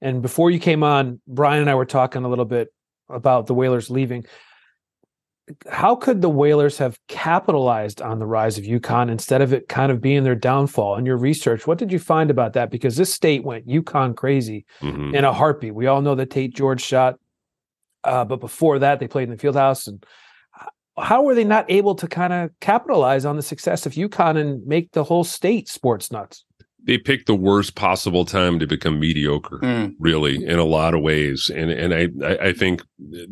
[0.00, 2.72] And before you came on, Brian and I were talking a little bit
[3.12, 4.24] about the Whalers leaving.
[5.68, 9.90] How could the Whalers have capitalized on the rise of UConn instead of it kind
[9.90, 10.96] of being their downfall?
[10.96, 12.70] In your research, what did you find about that?
[12.70, 15.14] Because this state went UConn crazy mm-hmm.
[15.14, 15.74] in a heartbeat.
[15.74, 17.18] We all know that Tate George shot,
[18.04, 19.88] uh, but before that, they played in the field house.
[19.88, 20.04] And
[20.96, 24.64] how were they not able to kind of capitalize on the success of UConn and
[24.66, 26.44] make the whole state sports nuts?
[26.84, 29.94] They picked the worst possible time to become mediocre, mm.
[29.98, 31.50] really, in a lot of ways.
[31.54, 32.82] And and I I think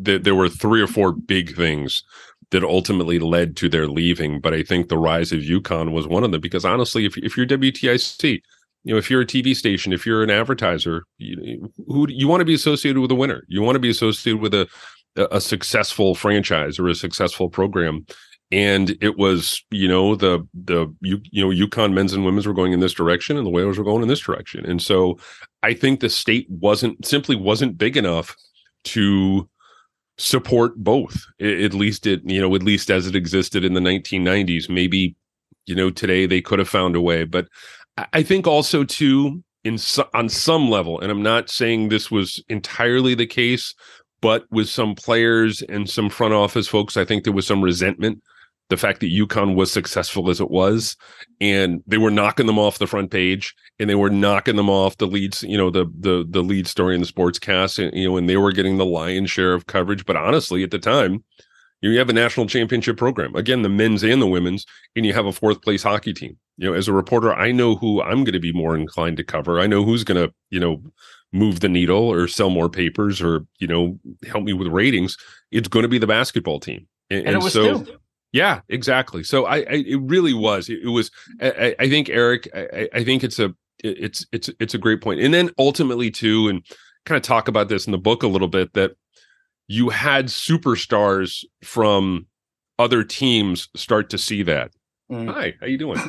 [0.02, 2.02] that there were three or four big things
[2.50, 4.40] that ultimately led to their leaving.
[4.40, 7.36] But I think the rise of UConn was one of them because honestly, if if
[7.36, 8.40] you're WTIC,
[8.84, 12.40] you know, if you're a TV station, if you're an advertiser, you, who you want
[12.40, 13.42] to be associated with a winner.
[13.48, 14.68] You want to be associated with a
[15.16, 18.06] a successful franchise or a successful program.
[18.50, 22.54] And it was, you know, the the you you know, UConn men's and women's were
[22.54, 24.64] going in this direction, and the Whalers were going in this direction.
[24.64, 25.18] And so,
[25.62, 28.34] I think the state wasn't simply wasn't big enough
[28.84, 29.48] to
[30.16, 31.24] support both.
[31.40, 34.68] At least it, you know, at least as it existed in the 1990s.
[34.70, 35.14] Maybe,
[35.66, 37.48] you know, today they could have found a way, but
[38.12, 39.78] I think also too in
[40.14, 43.74] on some level, and I'm not saying this was entirely the case,
[44.20, 48.22] but with some players and some front office folks, I think there was some resentment.
[48.68, 50.96] The fact that UConn was successful as it was,
[51.40, 54.98] and they were knocking them off the front page, and they were knocking them off
[54.98, 58.08] the leads, you know, the the the lead story in the sports cast, and, you
[58.08, 60.04] know, and they were getting the lion's share of coverage.
[60.04, 61.24] But honestly, at the time,
[61.80, 65.26] you have a national championship program again, the men's and the women's, and you have
[65.26, 66.36] a fourth place hockey team.
[66.56, 69.24] You know, as a reporter, I know who I'm going to be more inclined to
[69.24, 69.60] cover.
[69.60, 70.82] I know who's going to, you know,
[71.32, 75.16] move the needle or sell more papers or you know help me with ratings
[75.50, 77.98] it's going to be the basketball team and, and, and so too.
[78.32, 81.10] Yeah exactly so I, I, it really was it, it was
[81.40, 85.20] I, I, think eric I, I think it's a it's it's it's a great point.
[85.20, 86.64] and then ultimately too and
[87.04, 88.92] kind of talk about this in the book a little bit that
[89.66, 92.26] you had superstars from
[92.78, 94.72] other teams start to see that
[95.10, 95.32] Mm.
[95.32, 95.96] Hi, how you doing?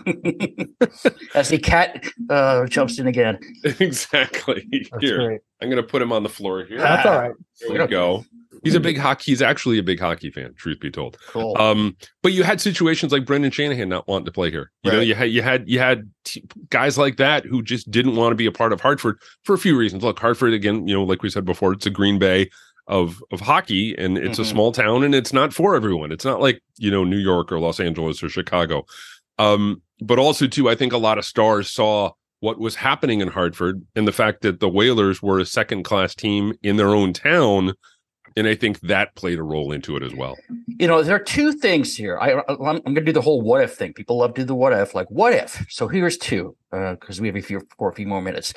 [1.33, 3.39] As the cat uh, jumps in again.
[3.63, 4.67] exactly.
[4.91, 5.41] That's here, great.
[5.61, 6.79] I'm going to put him on the floor here.
[6.79, 7.31] That's all right.
[7.61, 8.25] There we go.
[8.63, 9.31] He's a big hockey.
[9.31, 10.53] He's actually a big hockey fan.
[10.55, 11.17] Truth be told.
[11.27, 11.55] Cool.
[11.57, 14.71] Um, but you had situations like Brendan Shanahan not wanting to play here.
[14.83, 14.97] You right.
[14.97, 18.31] know, you had you had you had t- guys like that who just didn't want
[18.31, 20.03] to be a part of Hartford for a few reasons.
[20.03, 20.87] Look, Hartford again.
[20.87, 22.49] You know, like we said before, it's a Green Bay
[22.89, 24.41] of of hockey and it's mm-hmm.
[24.41, 27.51] a small town and it's not for everyone it's not like you know new york
[27.51, 28.83] or los angeles or chicago
[29.37, 33.27] um but also too i think a lot of stars saw what was happening in
[33.27, 37.13] hartford and the fact that the whalers were a second class team in their own
[37.13, 37.73] town
[38.39, 40.35] and i think that played a role into it as well
[40.67, 43.41] you know there are two things here I, i'm, I'm going to do the whole
[43.41, 46.17] what if thing people love to do the what if like what if so here's
[46.17, 48.53] two because uh, we have a few for a few more minutes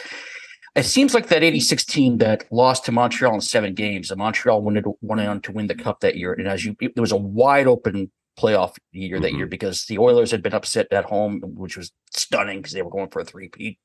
[0.75, 4.63] it seems like that 86 team that lost to Montreal in seven games, and Montreal
[4.63, 6.33] wanted, wanted on to win the cup that year.
[6.33, 9.39] And as you, there was a wide open playoff year that mm-hmm.
[9.39, 12.91] year because the Oilers had been upset at home, which was stunning because they were
[12.91, 13.79] going for a three-peat.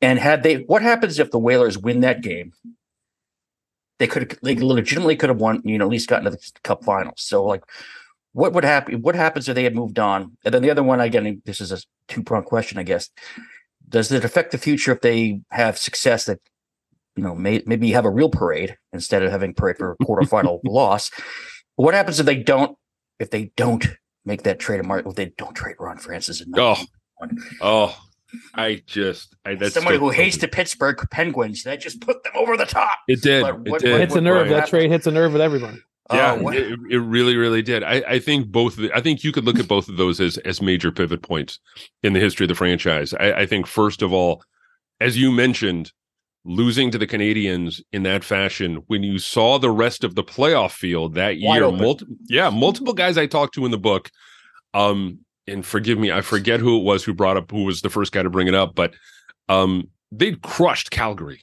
[0.00, 2.52] And had they, what happens if the Whalers win that game?
[3.98, 6.84] They could, they legitimately could have won, you know, at least gotten to the Cup
[6.84, 7.20] Finals.
[7.22, 7.64] So, like,
[8.32, 9.02] what would happen?
[9.02, 10.36] What happens if they had moved on?
[10.44, 13.10] And then the other one, again, this is a two-pronged question, I guess
[13.88, 16.40] does it affect the future if they have success that
[17.16, 20.60] you know may, maybe have a real parade instead of having parade for a quarterfinal
[20.64, 21.10] loss
[21.76, 22.76] what happens if they don't
[23.18, 23.86] if they don't
[24.24, 26.76] make that trade of mark if they don't trade ron francis and oh
[27.60, 27.96] oh
[28.54, 31.62] I just I, that's somebody who hates the Pittsburgh Penguins.
[31.62, 32.98] That just put them over the top.
[33.08, 33.42] It did.
[33.42, 34.00] What, it what, did.
[34.00, 34.48] hits a nerve.
[34.48, 35.82] That trade hits a nerve with everyone.
[36.10, 37.82] Yeah, oh, it, it, really, really did.
[37.82, 38.76] I, I think both.
[38.76, 41.58] The, I think you could look at both of those as as major pivot points
[42.02, 43.12] in the history of the franchise.
[43.14, 44.42] I, I think first of all,
[45.00, 45.92] as you mentioned,
[46.44, 50.72] losing to the Canadiens in that fashion, when you saw the rest of the playoff
[50.72, 54.10] field that year, multi- yeah, multiple guys I talked to in the book,
[54.72, 57.90] um, and forgive me, I forget who it was who brought up who was the
[57.90, 58.94] first guy to bring it up, but
[59.48, 61.42] um, they'd crushed Calgary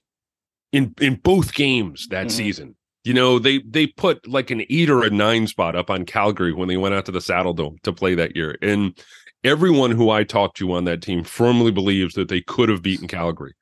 [0.72, 2.38] in in both games that mm-hmm.
[2.38, 6.06] season you know, they they put like an eight or a nine spot up on
[6.06, 8.58] Calgary when they went out to the Saddledome to play that year.
[8.64, 9.00] And
[9.44, 13.08] everyone who I talked to on that team firmly believes that they could have beaten
[13.08, 13.54] Calgary.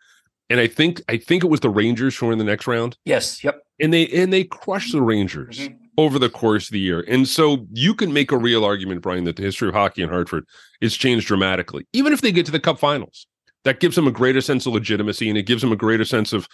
[0.50, 2.98] And I think I think it was the Rangers who were in the next round.
[3.04, 3.44] Yes.
[3.44, 3.62] Yep.
[3.82, 5.83] And they and they crushed the Rangers mm-hmm.
[5.98, 7.04] Over the course of the year.
[7.08, 10.10] And so you can make a real argument, Brian, that the history of hockey in
[10.10, 10.46] Hartford
[10.82, 13.28] is changed dramatically, even if they get to the Cup Finals.
[13.64, 16.34] That gives them a greater sense of legitimacy and it gives them a greater sense
[16.34, 16.50] of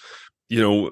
[0.48, 0.92] you know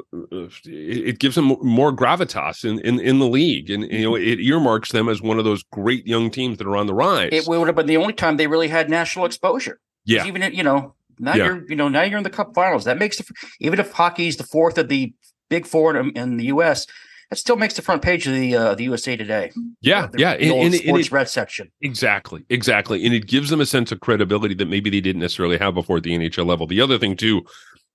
[0.66, 3.70] it gives them more gravitas in in, in the league.
[3.70, 4.28] And you know mm-hmm.
[4.28, 7.30] it earmarks them as one of those great young teams that are on the rise.
[7.32, 9.80] It would have been the only time they really had national exposure.
[10.06, 10.26] Yeah.
[10.26, 11.46] even you know now yeah.
[11.46, 12.86] you're you know now you're in the cup finals.
[12.86, 15.14] That makes the, even if hockey's the fourth of the
[15.50, 16.88] big four in, in the us
[17.30, 19.52] that still makes the front page of the uh, the USA Today.
[19.82, 21.72] Yeah, the, yeah, the and, and, sports and it, red section.
[21.82, 25.58] Exactly, exactly, and it gives them a sense of credibility that maybe they didn't necessarily
[25.58, 26.68] have before at the NHL level.
[26.68, 27.44] The other thing too,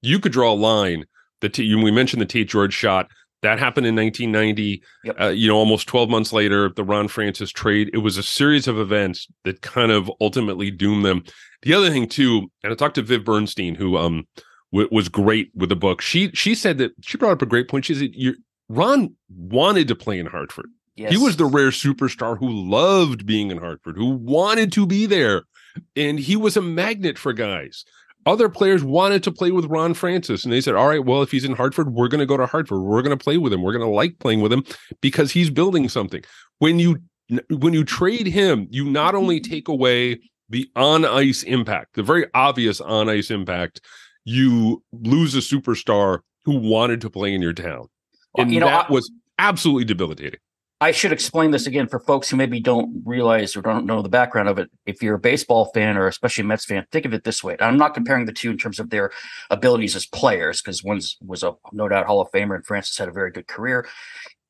[0.02, 1.06] you could draw a line.
[1.40, 3.08] that we mentioned the Tate George shot.
[3.42, 4.82] That happened in 1990.
[5.02, 5.20] Yep.
[5.20, 7.90] Uh, you know, almost 12 months later, the Ron Francis trade.
[7.92, 11.24] It was a series of events that kind of ultimately doomed them.
[11.62, 14.28] The other thing too, and I talked to Viv Bernstein, who um
[14.72, 16.00] w- was great with the book.
[16.00, 17.84] She she said that she brought up a great point.
[17.84, 18.34] She said, "You're
[18.74, 20.66] Ron wanted to play in Hartford.
[20.96, 21.12] Yes.
[21.12, 25.42] He was the rare superstar who loved being in Hartford, who wanted to be there.
[25.96, 27.84] And he was a magnet for guys.
[28.24, 31.30] other players wanted to play with Ron Francis, and they said, "All right, well, if
[31.32, 32.82] he's in Hartford, we're going to go to Hartford.
[32.82, 33.62] We're going to play with him.
[33.62, 34.64] We're going to like playing with him
[35.00, 36.22] because he's building something."
[36.58, 36.98] When you
[37.50, 42.26] when you trade him, you not only take away the on ice impact, the very
[42.34, 43.80] obvious on ice impact,
[44.24, 47.86] you lose a superstar who wanted to play in your town,
[48.38, 50.40] and you know, that I- was absolutely debilitating.
[50.80, 54.08] I should explain this again for folks who maybe don't realize or don't know the
[54.08, 54.68] background of it.
[54.84, 57.56] If you're a baseball fan or especially a Mets fan, think of it this way.
[57.60, 59.12] I'm not comparing the two in terms of their
[59.48, 63.08] abilities as players, because one was a no doubt Hall of Famer and Francis had
[63.08, 63.86] a very good career.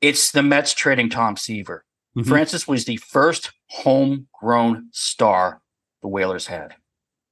[0.00, 1.84] It's the Mets trading Tom Seaver.
[2.16, 2.26] Mhm.
[2.26, 5.60] Francis was the first homegrown star
[6.00, 6.74] the Whalers had.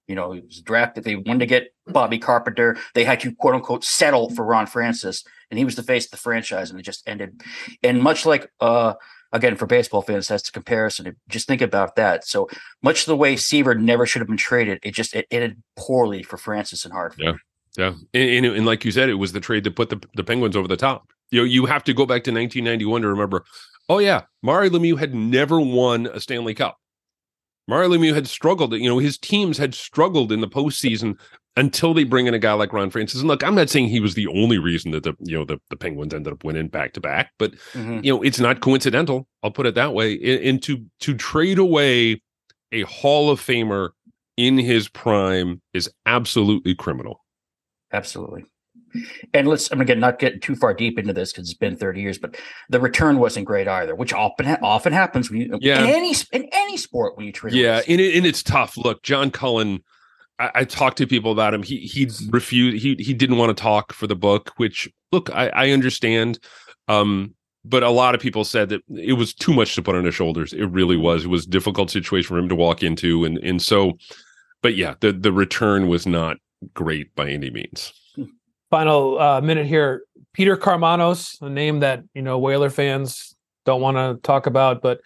[0.09, 1.05] You know, he was drafted.
[1.05, 2.77] They wanted to get Bobby Carpenter.
[2.95, 6.11] They had to quote unquote settle for Ron Francis, and he was the face of
[6.13, 7.43] the franchise, and it just ended.
[7.83, 8.95] And much like uh
[9.33, 11.17] again for baseball fans, that's the comparison.
[11.29, 12.27] Just think about that.
[12.27, 12.49] So
[12.83, 16.37] much the way Seaver never should have been traded, it just it ended poorly for
[16.37, 17.25] Francis and Hartford.
[17.25, 17.33] Yeah.
[17.79, 20.25] Yeah, and, and, and like you said, it was the trade that put the, the
[20.25, 21.13] Penguins over the top.
[21.31, 23.45] You know, you have to go back to 1991 to remember.
[23.89, 26.79] Oh yeah, Mario Lemieux had never won a Stanley Cup.
[27.69, 28.73] Mario Lemieux had struggled.
[28.73, 31.17] You know, his teams had struggled in the postseason
[31.57, 33.21] until they bring in a guy like Ron Francis.
[33.21, 35.59] And look, I'm not saying he was the only reason that the you know the,
[35.71, 38.05] the Penguins ended up winning back to back, but Mhm.
[38.05, 39.27] you know, it's not coincidental.
[39.43, 40.15] I'll put it that way.
[40.15, 42.23] And, and to to trade away
[42.73, 43.91] a Hall of Famer
[44.37, 47.25] in his prime is absolutely criminal.
[47.93, 48.45] Absolutely.
[49.35, 52.01] And let's, I'm again not getting too far deep into this because it's been 30
[52.01, 52.37] years, but
[52.69, 55.83] the return wasn't great either, which often often happens when you Yeah.
[55.85, 57.55] in any in any sport when you trade.
[57.55, 58.77] Yeah, and, it, and it's tough.
[58.77, 59.83] Look, John Cullen.
[60.41, 61.63] I, I talked to people about him.
[61.63, 62.83] He he refused.
[62.83, 64.53] He he didn't want to talk for the book.
[64.57, 66.39] Which look, I, I understand.
[66.89, 70.05] Um, but a lot of people said that it was too much to put on
[70.05, 70.55] his shoulders.
[70.55, 71.25] It really was.
[71.25, 73.99] It was a difficult situation for him to walk into, and and so.
[74.63, 76.39] But yeah, the the return was not
[76.75, 77.93] great by any means.
[78.71, 80.05] Final uh, minute here.
[80.33, 83.35] Peter Karmanos, a name that you know Whaler fans
[83.67, 85.01] don't want to talk about, but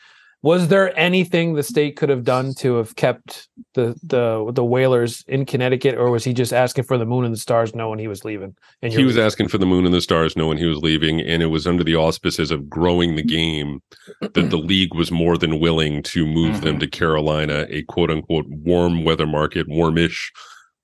[0.45, 5.25] was there anything the state could have done to have kept the the the Whalers
[5.27, 8.09] in Connecticut, or was he just asking for the moon and the stars, knowing he
[8.09, 8.55] was leaving?
[8.83, 11.43] And he was asking for the moon and the stars, knowing he was leaving, and
[11.43, 13.81] it was under the auspices of growing the game
[14.21, 18.45] that the league was more than willing to move them to Carolina, a quote unquote
[18.47, 20.31] warm weather market, warmish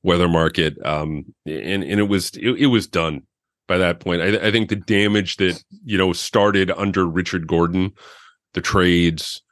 [0.03, 3.25] weather market, um, and and it was it, it was done
[3.68, 4.23] by that point.
[4.23, 7.92] I, I think the damage that you know started under Richard Gordon,
[8.55, 9.42] the trades,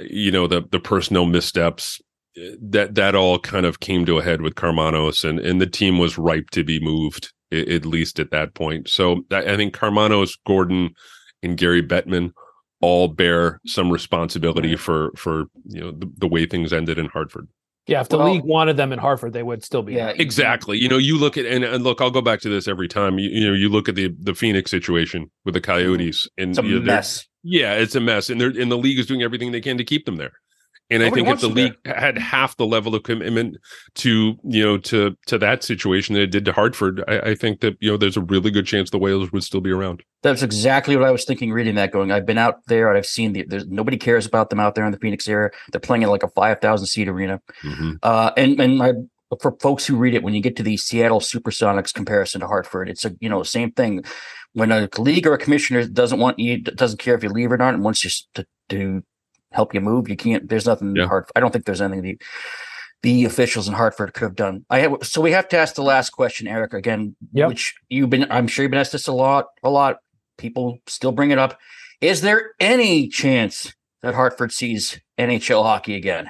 [0.00, 2.00] you know the the personnel missteps
[2.36, 5.66] eh, that that all kind of came to a head with Karmanos and and the
[5.66, 8.88] team was ripe to be moved at least at that point.
[8.88, 10.90] So I I think Karmanos, Gordon,
[11.42, 12.32] and Gary Bettman
[12.80, 17.48] all bear some responsibility for for you know the, the way things ended in Hartford.
[17.86, 19.94] yeah, if the Well- league wanted them in Hartford, they would still be.
[19.94, 20.16] Yeah, there.
[20.18, 20.78] Exactly.
[20.78, 23.18] You know, you look at and, and look, I'll go back to this every time.
[23.18, 25.72] You, you know, you look at the the Phoenix situation with the mm-hmm.
[25.72, 27.26] Coyotes and it's a you know, mess.
[27.42, 29.84] Yeah, it's a mess, and they're and the league is doing everything they can to
[29.84, 30.32] keep them there.
[30.90, 33.58] And I think if the league had half the level of commitment
[33.96, 37.60] to you know to to that situation that it did to Hartford, I, I think
[37.60, 40.02] that you know there's a really good chance the Whalers would still be around.
[40.22, 41.92] That's exactly what I was thinking reading that.
[41.92, 43.44] Going, I've been out there and I've seen the.
[43.46, 45.50] There's nobody cares about them out there in the Phoenix area.
[45.72, 47.42] They're playing in like a five thousand seat arena.
[47.62, 47.98] Mhm.
[48.02, 48.92] Uh, and and I,
[49.42, 52.88] for folks who read it, when you get to the Seattle Supersonics comparison to Hartford,
[52.88, 54.04] it's a you know same thing.
[54.54, 57.58] When a league or a commissioner doesn't want you, doesn't care if you leave or
[57.58, 59.02] not, and wants you to, to
[59.52, 60.48] help you move, you can't.
[60.48, 61.04] There's nothing Yeah.
[61.04, 61.32] in Hartford.
[61.36, 62.18] I don't think there's anything the
[63.04, 64.64] the officials in Hartford could have done.
[64.70, 66.72] I have, so we have to ask the last question, Eric.
[66.74, 67.48] Again, Yep.
[67.48, 68.26] which you've been.
[68.30, 69.46] I'm sure you've been asked this a lot.
[69.62, 69.98] A lot.
[70.36, 71.58] People still bring it up.
[72.00, 76.28] Is there any chance that Hartford sees NHL hockey again?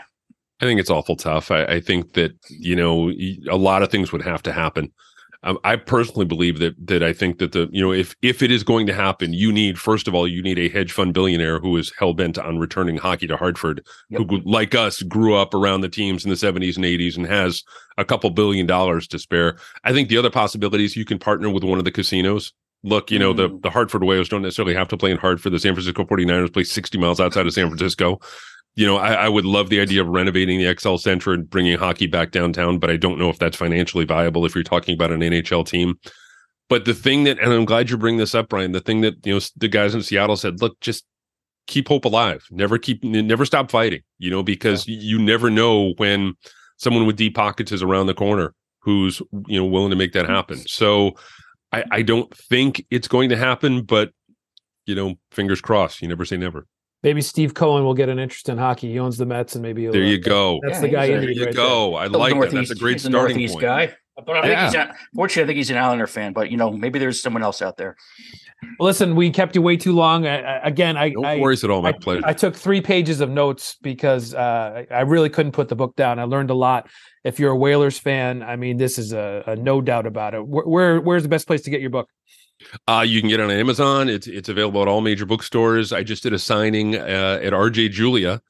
[0.61, 1.51] I think it's awful tough.
[1.51, 3.11] I, I think that you know
[3.51, 4.93] a lot of things would have to happen.
[5.45, 8.51] Um, I personally believe that that I think that the you know if if it
[8.51, 11.61] is going to happen, you need first of all you need a hedge fund billionaire
[11.61, 14.21] who is hell bent on returning hockey to Hartford, Yep.
[14.29, 17.63] who like us grew up around the teams in the seventies and eighties and has
[17.97, 19.59] a couple billion dollars to spare.
[19.85, 22.53] I think the other possibility is you can partner with one of the casinos.
[22.83, 23.63] Look, you know the Mm.
[23.63, 25.53] the Hartford Whalers don't necessarily have to play in Hartford.
[25.53, 28.21] The San Francisco 49ers play sixty miles outside of San Francisco
[28.75, 31.77] you know, I, I would love the idea of renovating the XL Center and bringing
[31.77, 35.11] hockey back downtown, but I don't know if that's financially viable if you're talking about
[35.11, 35.95] an NHL team.
[36.69, 38.73] But the thing that, and I'm glad you bring this up, Brian.
[38.73, 41.05] The thing that you know the guys in Seattle said, look, just
[41.67, 42.45] keep hope alive.
[42.51, 44.03] Never keep, never stop fighting.
[44.19, 46.35] You know, because you never know when
[46.77, 50.29] someone with deep pockets is around the corner who's you know willing to make that
[50.29, 50.59] happen.
[50.67, 51.15] So
[51.73, 54.13] I, I don't think it's going to happen, but
[54.87, 56.01] you know, fingers crossed.
[56.01, 56.67] You never say never.
[57.03, 58.91] Maybe Steve Cohen will get an interest in hockey.
[58.91, 60.59] He owns the Mets, and maybe he'll, There uh, you go.
[60.63, 61.95] That's Yeah, the guy he's you a- There you right go.
[61.95, 62.51] I like that.
[62.51, 63.63] That's a great he's a starting Northeast point.
[63.63, 63.95] guy.
[64.27, 64.65] But I think Yeah.
[64.65, 66.33] he's not, fortunately, I think he's an Islander fan.
[66.33, 67.95] But you know, maybe there's someone else out there.
[68.81, 70.27] Well, listen, we kept you way too long.
[70.27, 71.83] I, I, again, I, No I, worries at all.
[71.83, 72.23] My I, pleasure.
[72.25, 75.95] I took three pages of notes because uh, I I really couldn't put the book
[75.95, 76.19] down.
[76.19, 76.91] I learned a lot.
[77.23, 80.45] If you're a Whalers fan, I mean, this is a, a no doubt about it.
[80.45, 82.09] Where, where where's the best place to get your book?
[82.87, 84.09] Uh, you can get it on Amazon.
[84.09, 85.93] It's it's available at all major bookstores.
[85.93, 88.41] I just did a signing uh, at RJ Julia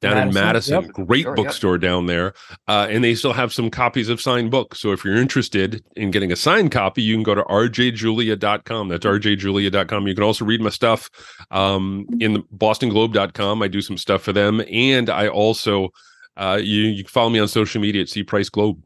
[0.00, 0.82] down in Madison, Madison.
[0.84, 1.06] yep.
[1.06, 1.44] Great Sure, yep.
[1.44, 2.34] bookstore down there,
[2.68, 4.80] uh, and they still have some copies of signed books.
[4.80, 8.88] So if you're interested in getting a signed copy, you can go to rjjulia.com.
[8.88, 10.06] That's rjjulia.com.
[10.06, 11.10] You can also read my stuff
[11.50, 13.62] um, in the bostonglobe.com.
[13.62, 15.90] I do some stuff for them, and I also
[16.36, 18.80] uh, you you can follow me on social media at C Price Globe.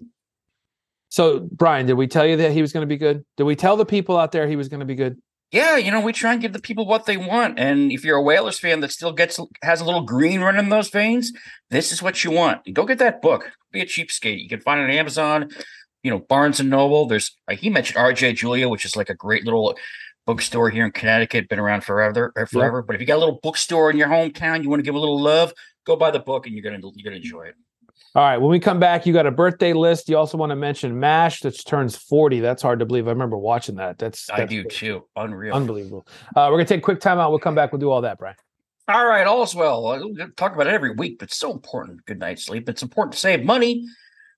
[1.13, 3.23] So, Brian, did we tell you that he was going to be good?
[3.37, 5.19] Did we tell the people out there he was going to be good?
[5.51, 7.59] Yeah, you know, we try and give the people what they want.
[7.59, 10.71] And if you're a Whalers fan that still gets has a little green running in
[10.71, 11.31] those veins,
[11.69, 12.61] this is what you want.
[12.73, 13.53] Go get that book.
[13.73, 14.41] Be a cheapskate.
[14.41, 15.51] You can find it on Amazon,
[16.03, 17.05] you know, Barnes and Noble.
[17.05, 19.77] There's he mentioned RJ Julia, which is like a great little
[20.25, 22.81] bookstore here in Connecticut, been around forever, er, or forever.
[22.81, 24.99] But if you got a little bookstore in your hometown, you want to give a
[24.99, 25.53] little love,
[25.85, 27.55] go buy the book and you're gonna you're gonna enjoy it.
[28.15, 28.37] All right.
[28.37, 30.09] When we come back, you got a birthday list.
[30.09, 32.41] You also want to mention MASH, that turns 40.
[32.41, 33.09] That's hard to believe.
[33.09, 33.99] I remember watching that.
[33.99, 35.05] That's, I that's do too.
[35.17, 35.55] Unreal.
[35.55, 36.07] unbelievable.
[36.37, 37.31] Uh, we're going to take a quick time out.
[37.31, 37.73] We'll come back.
[37.73, 38.37] We'll do all that, Brian.
[38.89, 39.83] All right, all's well.
[39.83, 42.05] We'll talk about it every week, but it's so important.
[42.05, 42.69] Good night's sleep.
[42.69, 43.87] It's important to save money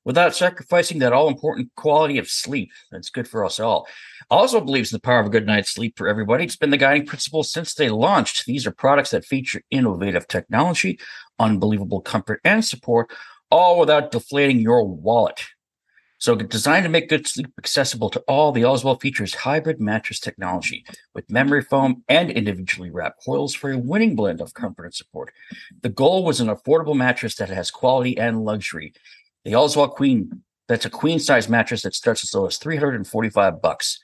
[0.04, 2.70] without sacrificing that all important quality of sleep.
[2.92, 3.88] That's good for us all.
[4.30, 6.44] Also believes in the power of a good night's sleep for everybody.
[6.44, 8.44] It's been the guiding principle since they launched.
[8.46, 10.98] These are products that feature innovative technology,
[11.38, 13.10] unbelievable comfort and support,
[13.50, 15.44] all without deflating your wallet.
[16.18, 20.84] So designed to make good sleep accessible to all, the Allswell features hybrid mattress technology
[21.14, 25.34] with memory foam and individually wrapped coils for a winning blend of comfort and support.
[25.82, 28.94] The goal was an affordable mattress that has quality and luxury.
[29.44, 34.00] The Allswell Queen, that's a queen size mattress that starts as low as 345 bucks.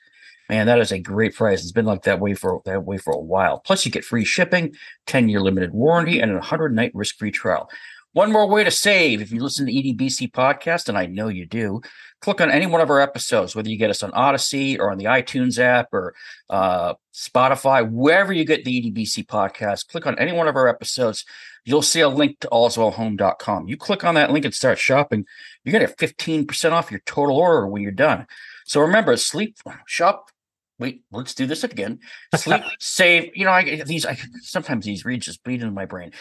[0.47, 1.63] Man, that is a great price.
[1.63, 3.59] It's been like that way for that way for a while.
[3.59, 4.75] Plus, you get free shipping,
[5.07, 7.69] 10 year limited warranty, and a 100 night risk free trial.
[8.13, 11.45] One more way to save if you listen to EDBC podcast, and I know you
[11.45, 11.81] do,
[12.19, 14.97] click on any one of our episodes, whether you get us on Odyssey or on
[14.97, 16.13] the iTunes app or
[16.49, 21.23] uh, Spotify, wherever you get the EDBC podcast, click on any one of our episodes.
[21.63, 23.69] You'll see a link to allswellhome.com.
[23.69, 25.25] You click on that link and start shopping.
[25.63, 28.27] You're going to get 15% off your total order when you're done.
[28.65, 30.31] So remember, sleep, shop.
[30.79, 31.99] Wait, let's do this again.
[32.35, 33.31] Sleep, save.
[33.35, 34.05] You know, I these.
[34.05, 36.11] I, sometimes these reads just bleed into my brain.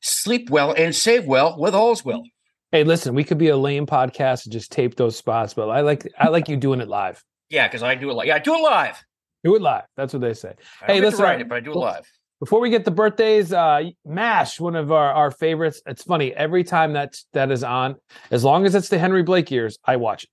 [0.00, 2.22] Sleep well and save well with Allswell.
[2.70, 5.80] Hey, listen, we could be a lame podcast and just tape those spots, but I
[5.80, 7.22] like I like you doing it live.
[7.50, 8.26] Yeah, because I do it live.
[8.26, 9.02] yeah, I do it live.
[9.44, 9.84] Do it live.
[9.96, 10.54] That's what they say.
[10.82, 12.06] I Hey, listen, write it, but I do it live.
[12.40, 15.80] Before we get to birthdays, uh MASH, one of our, our favorites.
[15.86, 17.96] It's funny, every time that that is on,
[18.30, 20.30] as long as it's the Henry Blake years, I watch it.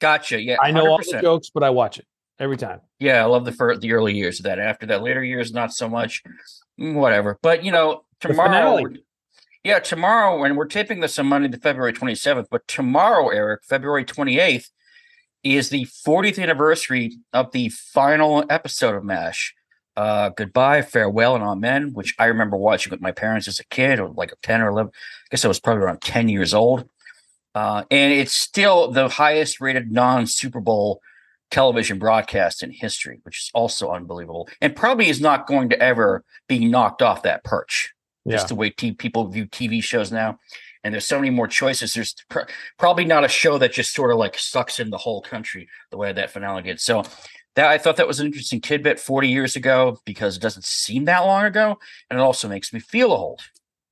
[0.00, 0.40] Gotcha.
[0.40, 2.06] Yeah, I know all the jokes, but I watch it
[2.38, 2.80] every time.
[2.98, 4.58] Yeah, I love the fir- the early years of that.
[4.58, 6.22] After that, later years, not so much.
[6.80, 7.38] Mm, Whatever.
[7.42, 8.84] But you know, The tomorrow.
[9.62, 12.48] Yeah, tomorrow, and we're taping this on Monday, the February twenty seventh.
[12.50, 14.70] But tomorrow, Eric, February twenty eighth,
[15.44, 19.54] is the 40th anniversary of the final episode of MASH.
[19.96, 24.00] Uh, goodbye, farewell, and amen, which I remember watching with my parents as a kid,
[24.00, 24.90] or like 10 or 11.
[24.90, 26.88] I guess I was probably around 10 years old.
[27.54, 31.00] Uh, and it's still the highest rated non Super Bowl
[31.52, 36.24] television broadcast in history, which is also unbelievable, and probably is not going to ever
[36.48, 37.92] be knocked off that perch.
[38.24, 38.32] Yeah.
[38.36, 40.38] Just the way t- people view TV shows now.
[40.82, 41.94] And there's so many more choices.
[41.94, 42.40] There's pr-
[42.78, 45.96] probably not a show that just sort of like sucks in the whole country the
[45.96, 46.80] way that finale did.
[46.80, 47.02] So
[47.54, 51.04] that I thought that was an interesting tidbit 40 years ago because it doesn't seem
[51.06, 51.78] that long ago,
[52.10, 53.40] and it also makes me feel old.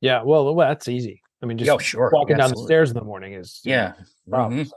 [0.00, 1.22] Yeah, well, well that's easy.
[1.42, 2.10] I mean, just Yeah, sure.
[2.12, 3.92] walking down the stairs in the morning is Yeah.
[4.28, 4.60] problem.
[4.60, 4.66] Mhm.
[4.68, 4.74] So.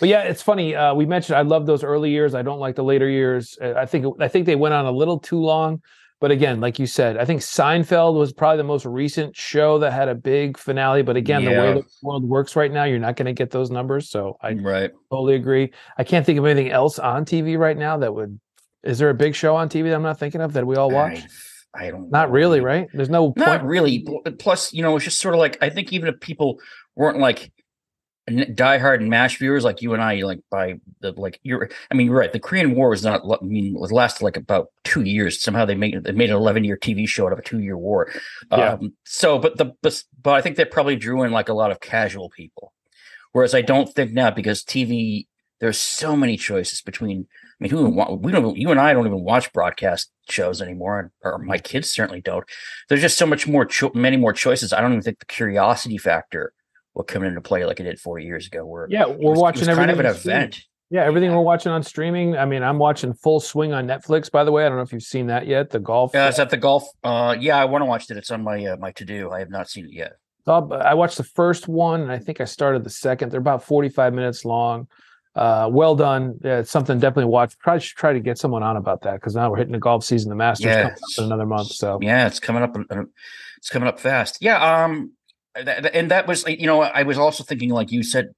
[0.00, 0.74] But yeah, it's funny.
[0.76, 2.34] Uh, we mentioned I love those early years.
[2.34, 3.58] I don't like the later years.
[3.60, 5.82] Uh, I think I think they went on a little too long.
[6.20, 9.92] But again, like you said, I think Seinfeld was probably the most recent show that
[9.92, 11.02] had a big finale.
[11.02, 13.70] But again, the way the world works right now, you're not going to get those
[13.70, 14.10] numbers.
[14.10, 14.90] So I Right.
[15.12, 15.72] totally agree.
[15.96, 18.40] I can't think of anything else on TV right now that would.
[18.82, 20.90] Is there a big show on TV that I'm not thinking of that we all
[20.90, 21.20] watch?
[21.74, 22.34] I, I don't Not know.
[22.34, 22.88] really, right?
[22.92, 23.62] There's no Not point.
[23.64, 24.06] really.
[24.38, 26.58] Plus, you know, it's just sort of like I think even if people
[26.96, 27.52] weren't like
[28.28, 31.68] diehard and Mash viewers like you and I, like by the like you're.
[31.90, 32.32] I mean, you're right.
[32.32, 33.22] The Korean War was not.
[33.24, 35.40] I mean, it lasted like about two years.
[35.40, 37.76] Somehow they made they made an 11 year TV show out of a two year
[37.76, 38.10] war.
[38.50, 38.74] Yeah.
[38.74, 41.70] Um, so, but the but, but I think that probably drew in like a lot
[41.70, 42.72] of casual people.
[43.32, 45.26] Whereas I don't think now because TV,
[45.60, 47.26] there's so many choices between.
[47.60, 47.88] I mean, who
[48.20, 48.56] we don't.
[48.56, 52.44] You and I don't even watch broadcast shows anymore, or my kids certainly don't.
[52.88, 54.72] There's just so much more, cho- many more choices.
[54.72, 56.52] I don't even think the curiosity factor
[56.98, 58.66] will come into play like it did four years ago.
[58.66, 60.60] Where Yeah, we're was- watching kind of everything an event.
[60.90, 62.36] Yeah, everything we're watching on streaming.
[62.36, 64.30] I mean, I'm watching Full Swing on Netflix.
[64.30, 65.68] By the way, I don't know if you've seen that yet.
[65.70, 66.12] The golf.
[66.14, 66.84] Yeah, is that the golf?
[67.04, 68.16] Uh, yeah, I want to watch it.
[68.16, 69.30] It's on my uh, my to do.
[69.30, 70.12] I have not seen it yet.
[70.46, 73.30] Uh, I watched the first one, and I think I started the second.
[73.30, 74.88] They're about 45 minutes long.
[75.36, 76.38] Uh, well done.
[76.42, 77.56] Yeah, it's something definitely watch.
[77.58, 80.04] Probably should try to get someone on about that because now we're hitting the golf
[80.04, 80.30] season.
[80.30, 80.82] The Masters Yeah.
[80.84, 81.68] coming up in another month.
[81.68, 82.74] So Yeah, it's coming up.
[82.74, 83.02] uh,
[83.58, 84.38] It's coming up fast.
[84.40, 84.84] Yeah.
[84.84, 85.12] Um,
[85.54, 88.28] and that was like, you know, I was also thinking, like you said,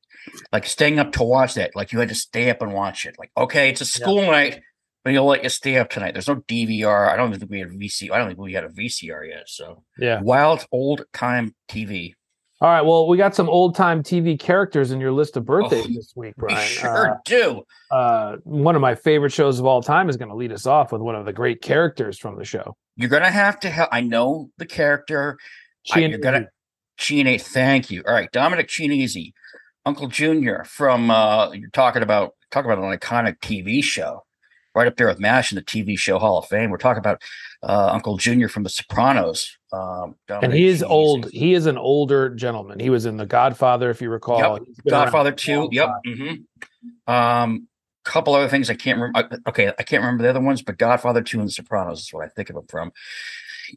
[0.52, 1.74] like staying up to watch that.
[1.74, 3.16] Like you had to stay up and watch it.
[3.18, 4.60] Like, okay, it's a school night,
[5.04, 6.12] but you'll let you stay up tonight.
[6.12, 7.08] There's no DVR.
[7.08, 8.10] I don't think we had VC.
[8.10, 9.44] I don't think we had a VCR yet.
[9.48, 10.20] So yeah.
[10.22, 12.14] wild old time TV.
[12.62, 12.82] All right.
[12.82, 16.12] Well, we got some old time TV characters in your list of birthdays Oh, this
[16.14, 16.66] week, We Brian.
[16.68, 17.62] sure do.
[17.90, 20.66] Uh, uh, one of my favorite shows of all time is going to lead us
[20.66, 22.76] off with one of the great characters from the show.
[22.96, 23.88] You're gonna have to help.
[23.92, 25.38] I know the character.
[25.90, 26.48] I- you're gonna
[27.00, 27.42] Chianese.
[27.42, 28.02] Thank you.
[28.06, 29.32] All right, Dominic Chianese,
[29.84, 31.10] Uncle Junior from.
[31.10, 34.24] uh You're talking about talking about an iconic TV show,
[34.74, 36.70] right up there with Mash in the TV show Hall of Fame.
[36.70, 37.22] We're talking about
[37.62, 39.56] uh Uncle Junior from The Sopranos.
[39.72, 41.30] Um, and he is old.
[41.30, 42.80] He is an older gentleman.
[42.80, 44.54] He was in The Godfather, if you recall.
[44.56, 44.62] Yep.
[44.66, 45.68] He's been around Godfather Two.
[45.72, 45.88] Yep.
[45.88, 46.44] time.
[47.06, 47.68] hmm Um,
[48.04, 49.40] couple other things I can't remember.
[49.46, 52.24] Okay, I can't remember the other ones, but Godfather Two and The Sopranos is what
[52.24, 52.92] I think of him from.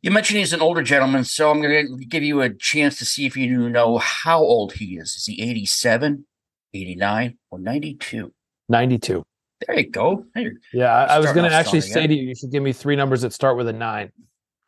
[0.02, 3.06] You mentioned he's an older gentleman, so I'm going to give you a chance to
[3.06, 5.10] see if you know how old he is.
[5.16, 6.26] Is he 87,
[6.74, 8.34] 89, or 92?
[8.70, 9.24] 92.
[9.68, 10.26] There you go.
[10.36, 12.74] There- Yeah, I, I was going to actually say to you, you should give me
[12.74, 14.12] three numbers that start with a nine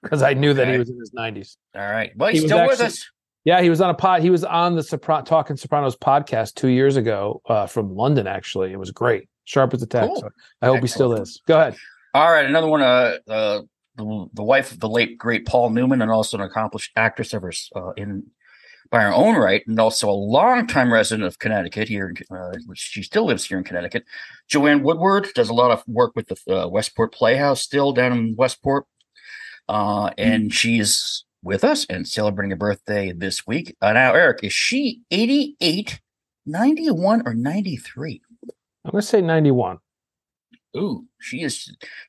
[0.04, 1.58] because I knew that he was in his 90s.
[1.76, 2.12] All right.
[2.16, 3.10] Well, he's was still with us.
[3.44, 4.22] Yeah, he was on a pod.
[4.22, 8.26] He was on the Sopra- Talking Sopranos podcast two years ago uh, from London.
[8.26, 10.08] Actually, it was great, sharp as a tack.
[10.08, 10.16] Cool.
[10.20, 10.30] So
[10.64, 11.42] I hope he still is.
[11.48, 11.76] Go ahead.
[12.16, 12.46] All right.
[12.46, 12.82] Another one.
[12.82, 13.62] Uh, uh,
[13.98, 17.42] the, the wife of the late great Paul Newman, and also an accomplished actress of
[17.42, 18.24] her uh, in
[18.92, 21.88] by her own right, and also a longtime resident of Connecticut.
[21.88, 24.06] Here, uh, she still lives here in Connecticut.
[24.48, 28.36] Joanne Woodward does a lot of work with the uh, Westport Playhouse, still down in
[28.38, 28.86] Westport,
[29.68, 33.76] uh, and she's with us and celebrating a birthday this week.
[33.82, 36.02] Uh, now, Eric, is she 88,
[36.46, 38.22] 91, or 93?
[38.84, 39.80] I'm going to say 91.
[40.76, 41.56] Ooh, she is.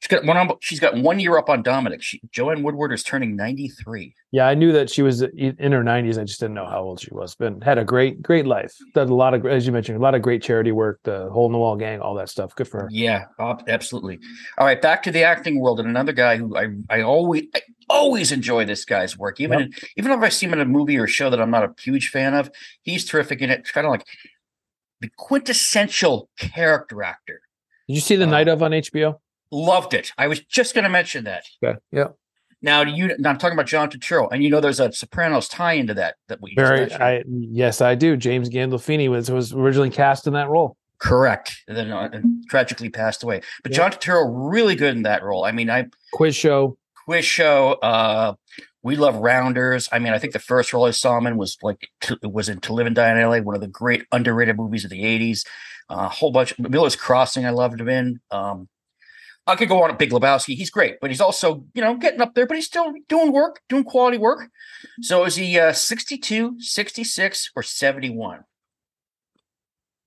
[0.01, 0.49] She's got one.
[0.61, 2.03] She's got one year up on Dominic.
[2.03, 4.15] She, Joanne Woodward is turning ninety three.
[4.33, 6.19] Yeah, I knew that she was in her 90s.
[6.21, 7.35] I just didn't know how old she was.
[7.37, 8.75] But had a great, great life.
[8.95, 11.01] Did a lot of, as you mentioned, a lot of great charity work.
[11.05, 12.55] The Hole in the Wall gang, all that stuff.
[12.55, 12.89] Good for her.
[12.91, 13.27] Yeah,
[13.69, 14.19] absolutely.
[14.59, 17.61] All right, back to the acting world, and another guy who I I always I
[17.89, 19.41] always enjoy this guy's work.
[19.41, 19.69] Even Yep.
[19.69, 21.73] in, even if I see him in a movie or show that I'm not a
[21.81, 22.51] huge fan of,
[22.83, 23.61] he's terrific in it.
[23.61, 24.05] It's kind of like
[25.01, 27.41] the quintessential character actor.
[27.89, 29.17] Did you see the Uh, night of on HBO?
[29.53, 30.13] Loved it.
[30.19, 31.45] I was just going to mention that.
[31.63, 31.79] Okay.
[31.93, 32.09] Yeah.
[32.63, 35.75] Now, you now I'm talking about John Turturro, and you know there's a Sopranos tie
[35.75, 36.93] into that that we Very.
[36.93, 38.17] I yes, I do.
[38.17, 40.77] James Gandolfini was was originally cast in that role.
[40.99, 41.63] Correct.
[41.69, 43.43] And then uh, and tragically passed away.
[43.63, 43.77] But Yeah.
[43.79, 45.45] John Turturro really good in that role.
[45.45, 46.79] I mean, I Quiz show.
[47.05, 47.75] quiz show.
[47.83, 48.35] Uh,
[48.83, 49.89] we love Rounders.
[49.93, 52.49] I mean, I think the first role I saw him in was like to, was
[52.49, 55.03] in To Live and Die in L.A., one of the great underrated movies of the
[55.05, 55.45] '80s.
[55.89, 56.59] A whole bunch.
[56.59, 57.47] Miller's Crossing.
[57.47, 58.21] I loved him in.
[58.31, 58.69] Um,
[59.47, 60.57] I could go on at Big Lebowski.
[60.57, 63.61] He's great, but he's also you know getting up there, but he's still doing work,
[63.69, 64.49] doing quality work.
[65.03, 68.41] So is he uh, 62, 66, or 71?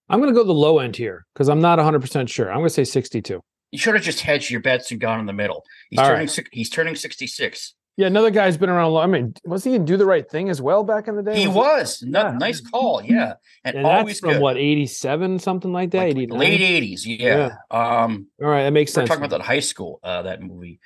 [0.09, 2.49] I'm going to go the low end here because I'm not 100 percent sure.
[2.49, 3.41] I'm going to say 62.
[3.71, 5.63] You should have just hedged your bets and gone in the middle.
[5.89, 6.47] He's All turning right.
[6.51, 7.75] he's turning 66.
[7.99, 8.95] Yeah, another guy's been around.
[8.95, 11.37] I mean, was he in Do the Right Thing as well back in the day?
[11.37, 12.01] He was.
[12.01, 12.37] No, Yeah.
[12.37, 13.03] Nice call.
[13.03, 13.33] Yeah.
[13.65, 14.41] And, and always from good.
[14.41, 16.15] what 87, something like that.
[16.15, 17.01] Like late 80s.
[17.05, 17.57] Yeah.
[17.69, 19.09] Um, All right, that makes we're sense.
[19.09, 20.79] talking about that high school, uh, that movie.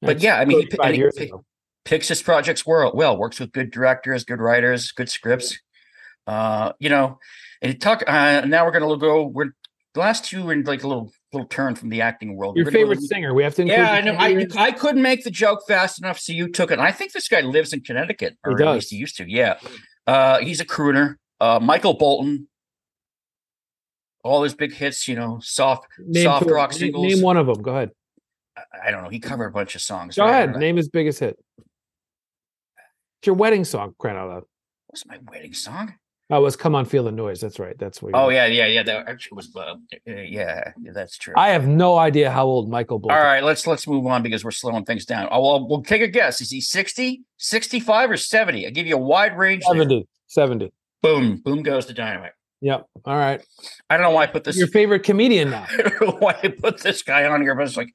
[0.00, 1.44] But That's yeah, I mean, he, 35 he ago.
[1.84, 5.58] picks his projects well, well, works with good directors, good writers, good scripts.
[6.28, 7.18] Uh, you know,
[7.62, 9.50] and talk, uh, now we're going to go, we're,
[9.94, 12.56] the last two in like a little, little turn from the acting world.
[12.56, 13.34] Your We're gonna go favorite to- singer?
[13.34, 13.62] We have to.
[13.62, 14.14] Include Yeah, I know.
[14.14, 14.46] I.
[14.56, 16.74] I couldn't make the joke fast enough, so you took it.
[16.74, 18.74] And I think this guy lives in Connecticut, He or at does.
[18.74, 19.30] least he used to.
[19.30, 19.58] Yeah,
[20.06, 21.16] uh, he's a crooner.
[21.40, 22.48] Uh, Michael Bolton,
[24.24, 27.06] all his big hits, you know, soft, Name soft two- rock singles.
[27.14, 27.62] Name one of them.
[27.62, 27.90] Go ahead.
[28.56, 29.08] I- I don't know.
[29.08, 30.16] He covered a bunch of songs.
[30.16, 30.48] Go right?
[30.48, 30.56] ahead.
[30.56, 31.38] Name his biggest hit.
[31.58, 33.94] It's your wedding song.
[33.98, 34.42] Crying out loud.
[34.88, 35.94] What's my wedding song?
[36.30, 37.76] Oh, it was "Come on, Feel the Noise." That's right.
[37.78, 38.10] That's what.
[38.10, 38.82] you Oh yeah, yeah, yeah.
[38.82, 39.54] That actually was.
[39.54, 39.74] Uh,
[40.06, 41.34] yeah, that's true.
[41.36, 43.16] I have no idea how old Michael Bolton.
[43.16, 45.28] all right, let's let's move on because we're slowing things down.
[45.30, 46.40] Oh, well, we'll take a guess.
[46.40, 48.66] Is he 60, 65, or 70?
[48.66, 49.64] I give you a wide range.
[49.66, 49.74] there.
[49.74, 50.06] 70.
[50.28, 50.72] 70.
[51.02, 52.32] Boom, boom goes the dynamite.
[52.60, 52.86] Yep.
[53.04, 53.42] All right.
[53.88, 54.56] I don't know why I put this.
[54.56, 55.66] Your favorite comedian now?
[55.72, 57.92] I don't know why I put this guy on here, but it's like,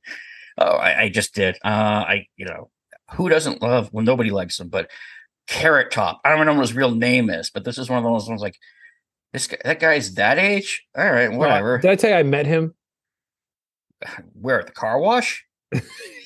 [0.58, 1.56] oh, I, I just did.
[1.64, 1.68] Uh,
[2.08, 2.72] I, you know,
[3.14, 3.90] who doesn't love?
[3.94, 4.90] Well, nobody likes him, but
[5.48, 6.22] Carrot Top.
[6.26, 8.42] I don't know what his real name is, but this is one of those ones
[8.42, 8.58] like
[9.34, 10.84] This guy, that guy's that age.
[10.98, 11.78] All right, whatever.
[11.80, 12.74] Did I tell you I met him?
[14.34, 15.46] Where at the car wash?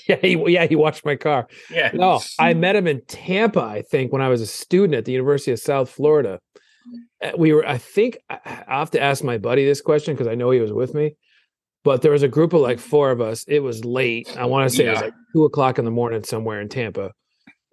[0.07, 1.47] Yeah, he, yeah, he washed my car.
[1.69, 1.91] Yeah.
[1.93, 5.11] No, I met him in Tampa, I think, when I was a student at the
[5.11, 6.39] University of South Florida.
[7.23, 10.25] Uh, We were, I think, I I have to ask my buddy this question because
[10.25, 11.15] I know he was with me.
[11.83, 13.45] But there was a group of like four of us.
[13.47, 14.35] It was late.
[14.35, 17.11] I want to say it was like two o'clock in the morning somewhere in Tampa.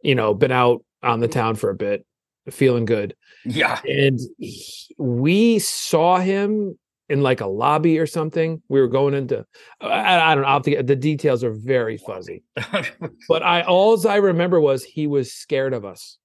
[0.02, 1.38] You know, been out on the mm-hmm.
[1.38, 2.06] town for a bit,
[2.50, 3.14] feeling good.
[3.44, 3.80] Yeah.
[3.84, 6.78] And he- we saw him
[7.08, 8.62] in like a lobby or something.
[8.68, 9.44] We were going into,
[9.80, 12.42] I, I don't know, I'll have to get, the details are very fuzzy.
[13.28, 16.18] But I alls I remember was he was scared of us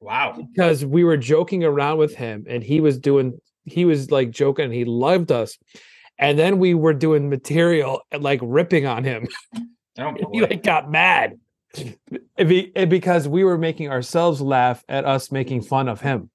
[0.00, 0.36] wow.
[0.36, 4.66] because we were joking around with him and he was doing he was like joking
[4.66, 5.58] and he loved us.
[6.18, 9.28] And then we were doing material and like ripping on him.
[9.98, 11.38] Oh, he like got mad.
[11.74, 16.30] It- eh, because we were making ourselves laugh at us making fun of him.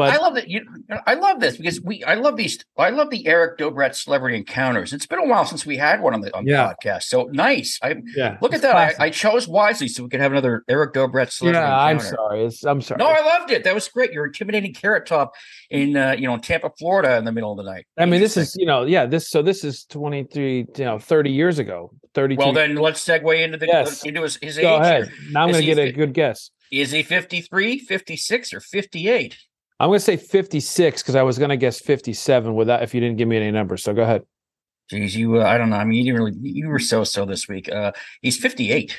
[0.00, 0.48] But I love that.
[0.48, 0.64] You,
[1.06, 2.02] I love this because we.
[2.04, 2.64] I love these.
[2.78, 4.92] I love the Eric Dobrat celebrity encounters.
[4.92, 7.04] It's been a while since we had one on the on the podcast.
[7.04, 7.78] So nice.
[7.82, 8.76] I yeah, look at that.
[8.76, 12.44] I, I chose wisely so we could have another Eric Dobrat celebrity yeah, I'm sorry.
[12.44, 12.98] It's, I'm sorry.
[12.98, 13.64] No, I loved it.
[13.64, 14.12] That was great.
[14.12, 15.34] You're intimidating Carrot Top
[15.70, 17.86] in uh, you know Tampa, Florida, in the middle of the night.
[17.98, 21.30] I mean, this is you know, yeah, this so this is 23, you know, 30
[21.30, 22.38] years ago, 32.
[22.38, 22.52] well.
[22.52, 24.04] Then let's segue into the Yes.
[24.04, 24.80] into his, his go age.
[24.80, 25.08] ahead.
[25.08, 25.32] here.
[25.32, 26.50] Now I'm going to get a good guess.
[26.70, 29.36] Is he 53, 56, or 58?
[29.80, 33.00] I'm going to say 56 because I was going to guess 57 without if you
[33.00, 33.82] didn't give me any numbers.
[33.82, 34.22] So go ahead.
[34.90, 35.40] Geez, you.
[35.40, 35.76] Uh, I don't know.
[35.76, 36.38] I mean, you didn't really.
[36.42, 37.72] You were so so this week.
[37.72, 38.94] Uh, he's 58.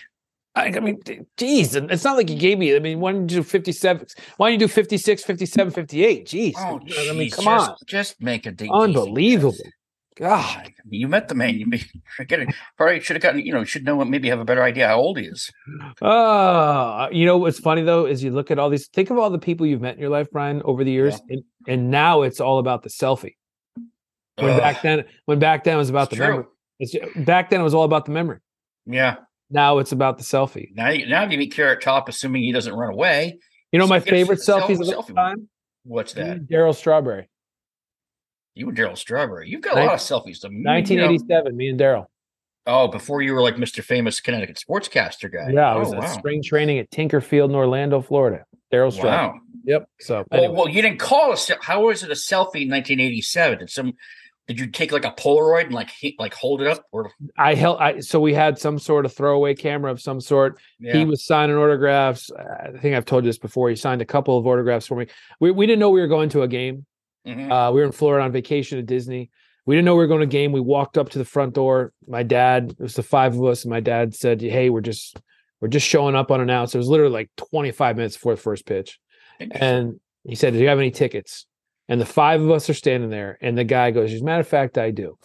[0.55, 0.99] I, I mean,
[1.37, 2.75] geez, it's not like you gave me.
[2.75, 4.07] I mean, why didn't you do 57?
[4.37, 6.25] Why don't you do 56, 57, 58?
[6.25, 6.53] Jeez.
[6.57, 6.79] Oh,
[7.09, 7.75] I mean, come just, on.
[7.85, 9.55] Just make a de- Unbelievable.
[10.17, 10.71] God.
[10.89, 11.55] You met the man.
[11.57, 11.65] You
[12.19, 12.55] it.
[12.77, 13.39] Probably should have gotten.
[13.45, 13.95] You know, should know.
[13.95, 15.49] what- Maybe have a better idea how old he is.
[16.01, 18.87] Oh, you know what's funny though is you look at all these.
[18.87, 21.43] Think of all the people you've met in your life, Brian, over the years, and,
[21.67, 23.35] and now it's all about the selfie.
[24.35, 26.27] When Ugh, back then, when back then it was about It's the true.
[26.27, 26.45] memory.
[26.79, 26.95] It's,
[27.25, 28.39] back then it was all about the memory.
[28.85, 29.17] yeah.
[29.53, 30.69] Now it's about the selfie.
[30.75, 33.37] Now, you, now you meet Carrot Top, assuming he doesn't run away.
[33.73, 35.15] You know So my favorite self- selfies of selfie all one.
[35.15, 35.49] time?
[35.83, 36.47] What's that?
[36.47, 37.29] Darryl Strawberry,
[38.53, 39.49] You and Darryl Strawberry.
[39.49, 40.41] You've got a lot of selfies.
[40.41, 41.55] To, you know- 1987.
[41.55, 42.07] Me and Darryl.
[42.67, 43.83] Oh, before you were like Mr.
[43.83, 45.51] Famous Connecticut sportscaster guy.
[45.51, 46.07] Yeah, I oh, was at wow.
[46.07, 48.45] spring training at Tinker Field in Orlando, Florida.
[48.71, 49.27] Darryl Strawberry.
[49.29, 49.39] Wow.
[49.65, 49.89] Yep.
[49.99, 50.55] So Well, anyway.
[50.55, 51.49] well, you didn't call us.
[51.61, 53.59] How was it a selfie in 1987?
[53.59, 53.93] Did some?
[54.47, 57.11] Did you take like a Polaroid and like like hold it up or?
[57.37, 57.79] I held.
[57.79, 60.59] I so we had some sort of throwaway camera of some sort.
[60.79, 60.97] Yeah.
[60.97, 62.31] He was signing autographs.
[62.31, 63.69] I think I've told you this before.
[63.69, 65.07] He signed a couple of autographs for me.
[65.39, 66.85] We we didn't know we were going to a game.
[67.27, 67.51] Mhm.
[67.51, 69.29] Uh, we were in Florida on vacation at Disney.
[69.65, 70.51] We didn't know we were going to game.
[70.51, 71.93] We walked up to the front door.
[72.07, 75.19] My dad, it was the five of us, and my dad said, "Hey, we're just
[75.59, 78.99] we're just showing up unannounced." It was literally like 25 minutes before the first pitch,
[79.39, 81.45] and he said, "Do you have any tickets?"
[81.87, 84.41] And the five of us are standing there, and the guy goes, "As a matter
[84.41, 85.17] of fact, I do."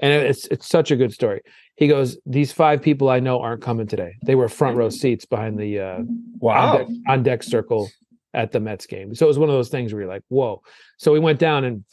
[0.00, 1.42] And it's it's such a good story.
[1.76, 4.14] He goes, "These five people I know aren't coming today.
[4.24, 6.08] They were front row seats behind the uh, on
[6.40, 6.78] wow.
[6.78, 7.88] deck, on deck circle
[8.34, 9.14] at the Mets game.
[9.14, 10.60] So it was one of those things where you're like, whoa.
[10.98, 11.84] So we went down and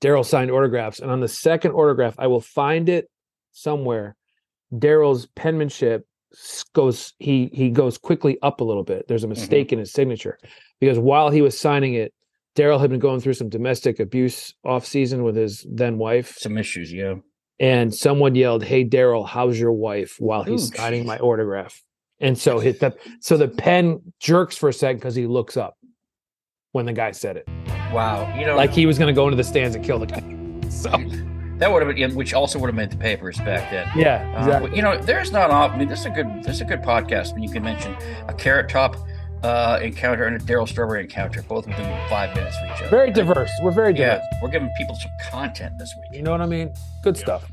[0.00, 1.00] Darryl signed autographs.
[1.00, 3.08] And on the second autograph, I will find it
[3.52, 4.16] somewhere.
[4.72, 6.06] Darryl's penmanship
[6.74, 9.08] goes he he goes quickly up a little bit.
[9.08, 9.40] There's a mm-hmm.
[9.40, 10.38] mistake in his signature
[10.80, 12.12] because while he was signing it,
[12.54, 16.58] Darryl had been going through some domestic abuse off season with his then wife, Some
[16.58, 17.14] issues, yeah.
[17.60, 21.82] and someone yelled, "Hey Darryl, how's your wife?" while he's Ooh, signing my autograph.
[22.20, 25.76] And so hit the so the pen jerks for a second because he looks up
[26.72, 27.48] when the guy said it,
[27.92, 28.32] Wow.
[28.38, 30.22] You know, like he was going to go into the stands and kill the guy.
[30.70, 30.90] So
[31.58, 33.88] that would have been, which also would have made the papers back then.
[33.96, 34.68] yeah, Uh, exactly.
[34.68, 35.76] but, you know, there's not often.
[35.76, 36.26] I mean, this is a good.
[36.44, 37.96] This is a good podcast when you can mention
[38.28, 38.96] a carrot top
[39.42, 42.88] uh, encounter and a Darryl Strawberry encounter, both within five minutes of each other.
[42.90, 43.50] very diverse.
[43.62, 46.16] We're very Yeah, we're giving people some content this week.
[46.18, 46.72] You know what I mean?
[47.02, 47.50] Good stuff.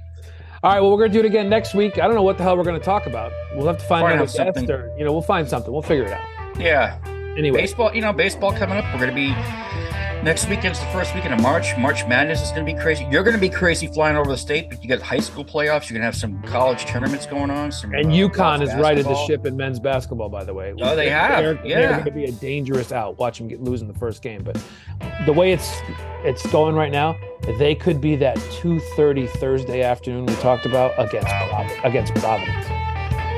[0.66, 2.00] All right, well, we're going to do it again next week.
[2.00, 3.32] I don't know what the hell we're going to talk about.
[3.54, 4.72] We'll have to find Find out out something.
[4.72, 5.72] or, you know, we'll find something.
[5.72, 6.60] We'll figure it out.
[6.60, 6.98] Yeah,
[7.38, 7.94] Anyway, baseball.
[7.94, 8.86] You know, baseball coming up.
[8.94, 9.30] We're gonna be
[10.24, 11.78] next weekend's the first weekend of March.
[11.78, 13.06] March Madness is gonna be crazy.
[13.12, 15.90] You're gonna be crazy flying over the state, but you got high school playoffs.
[15.90, 17.72] You're gonna have some college tournaments going on.
[17.72, 20.74] Some and uh, UConn has righted the ship in men's basketball, by the way.
[20.82, 21.44] Oh, they have.
[21.44, 21.92] They're, Yeah.
[21.92, 23.18] going to be a dangerous out.
[23.20, 24.42] Watch them get lose in the first game.
[24.44, 24.58] But
[25.26, 25.74] the way it's
[26.24, 27.16] it's going right now,
[27.60, 32.66] they could be that 2:30 Thursday afternoon we talked about against Prov- against Providence.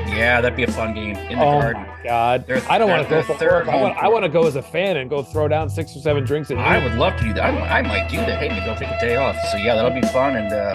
[0.08, 1.86] Yeah, that'd be a fun game in the Oh garden.
[2.04, 2.46] God!
[2.46, 3.68] They're- I don't want to go for they're.
[3.70, 6.00] I want, I want to go as a fan and go throw down six or
[6.00, 6.50] seven drinks.
[6.50, 7.44] I would love to do that.
[7.44, 8.38] I, might- I might do that.
[8.40, 9.36] Hey, maybe I'll take a day off.
[9.52, 10.36] So yeah, that'll be fun.
[10.36, 10.74] And uh,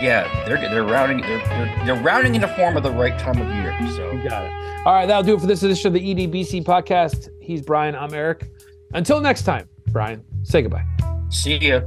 [0.00, 3.48] yeah, they're they're rounding they're, they're they're rounding into form at the right time of
[3.56, 3.76] year.
[3.96, 4.52] So You got it.
[4.86, 7.28] All right, that'll do it for this edition of the EDBC podcast.
[7.40, 7.94] He's Brian.
[7.94, 8.48] I'm Eric.
[8.94, 10.84] Until next time, Brian, say goodbye.
[11.28, 11.80] See ya.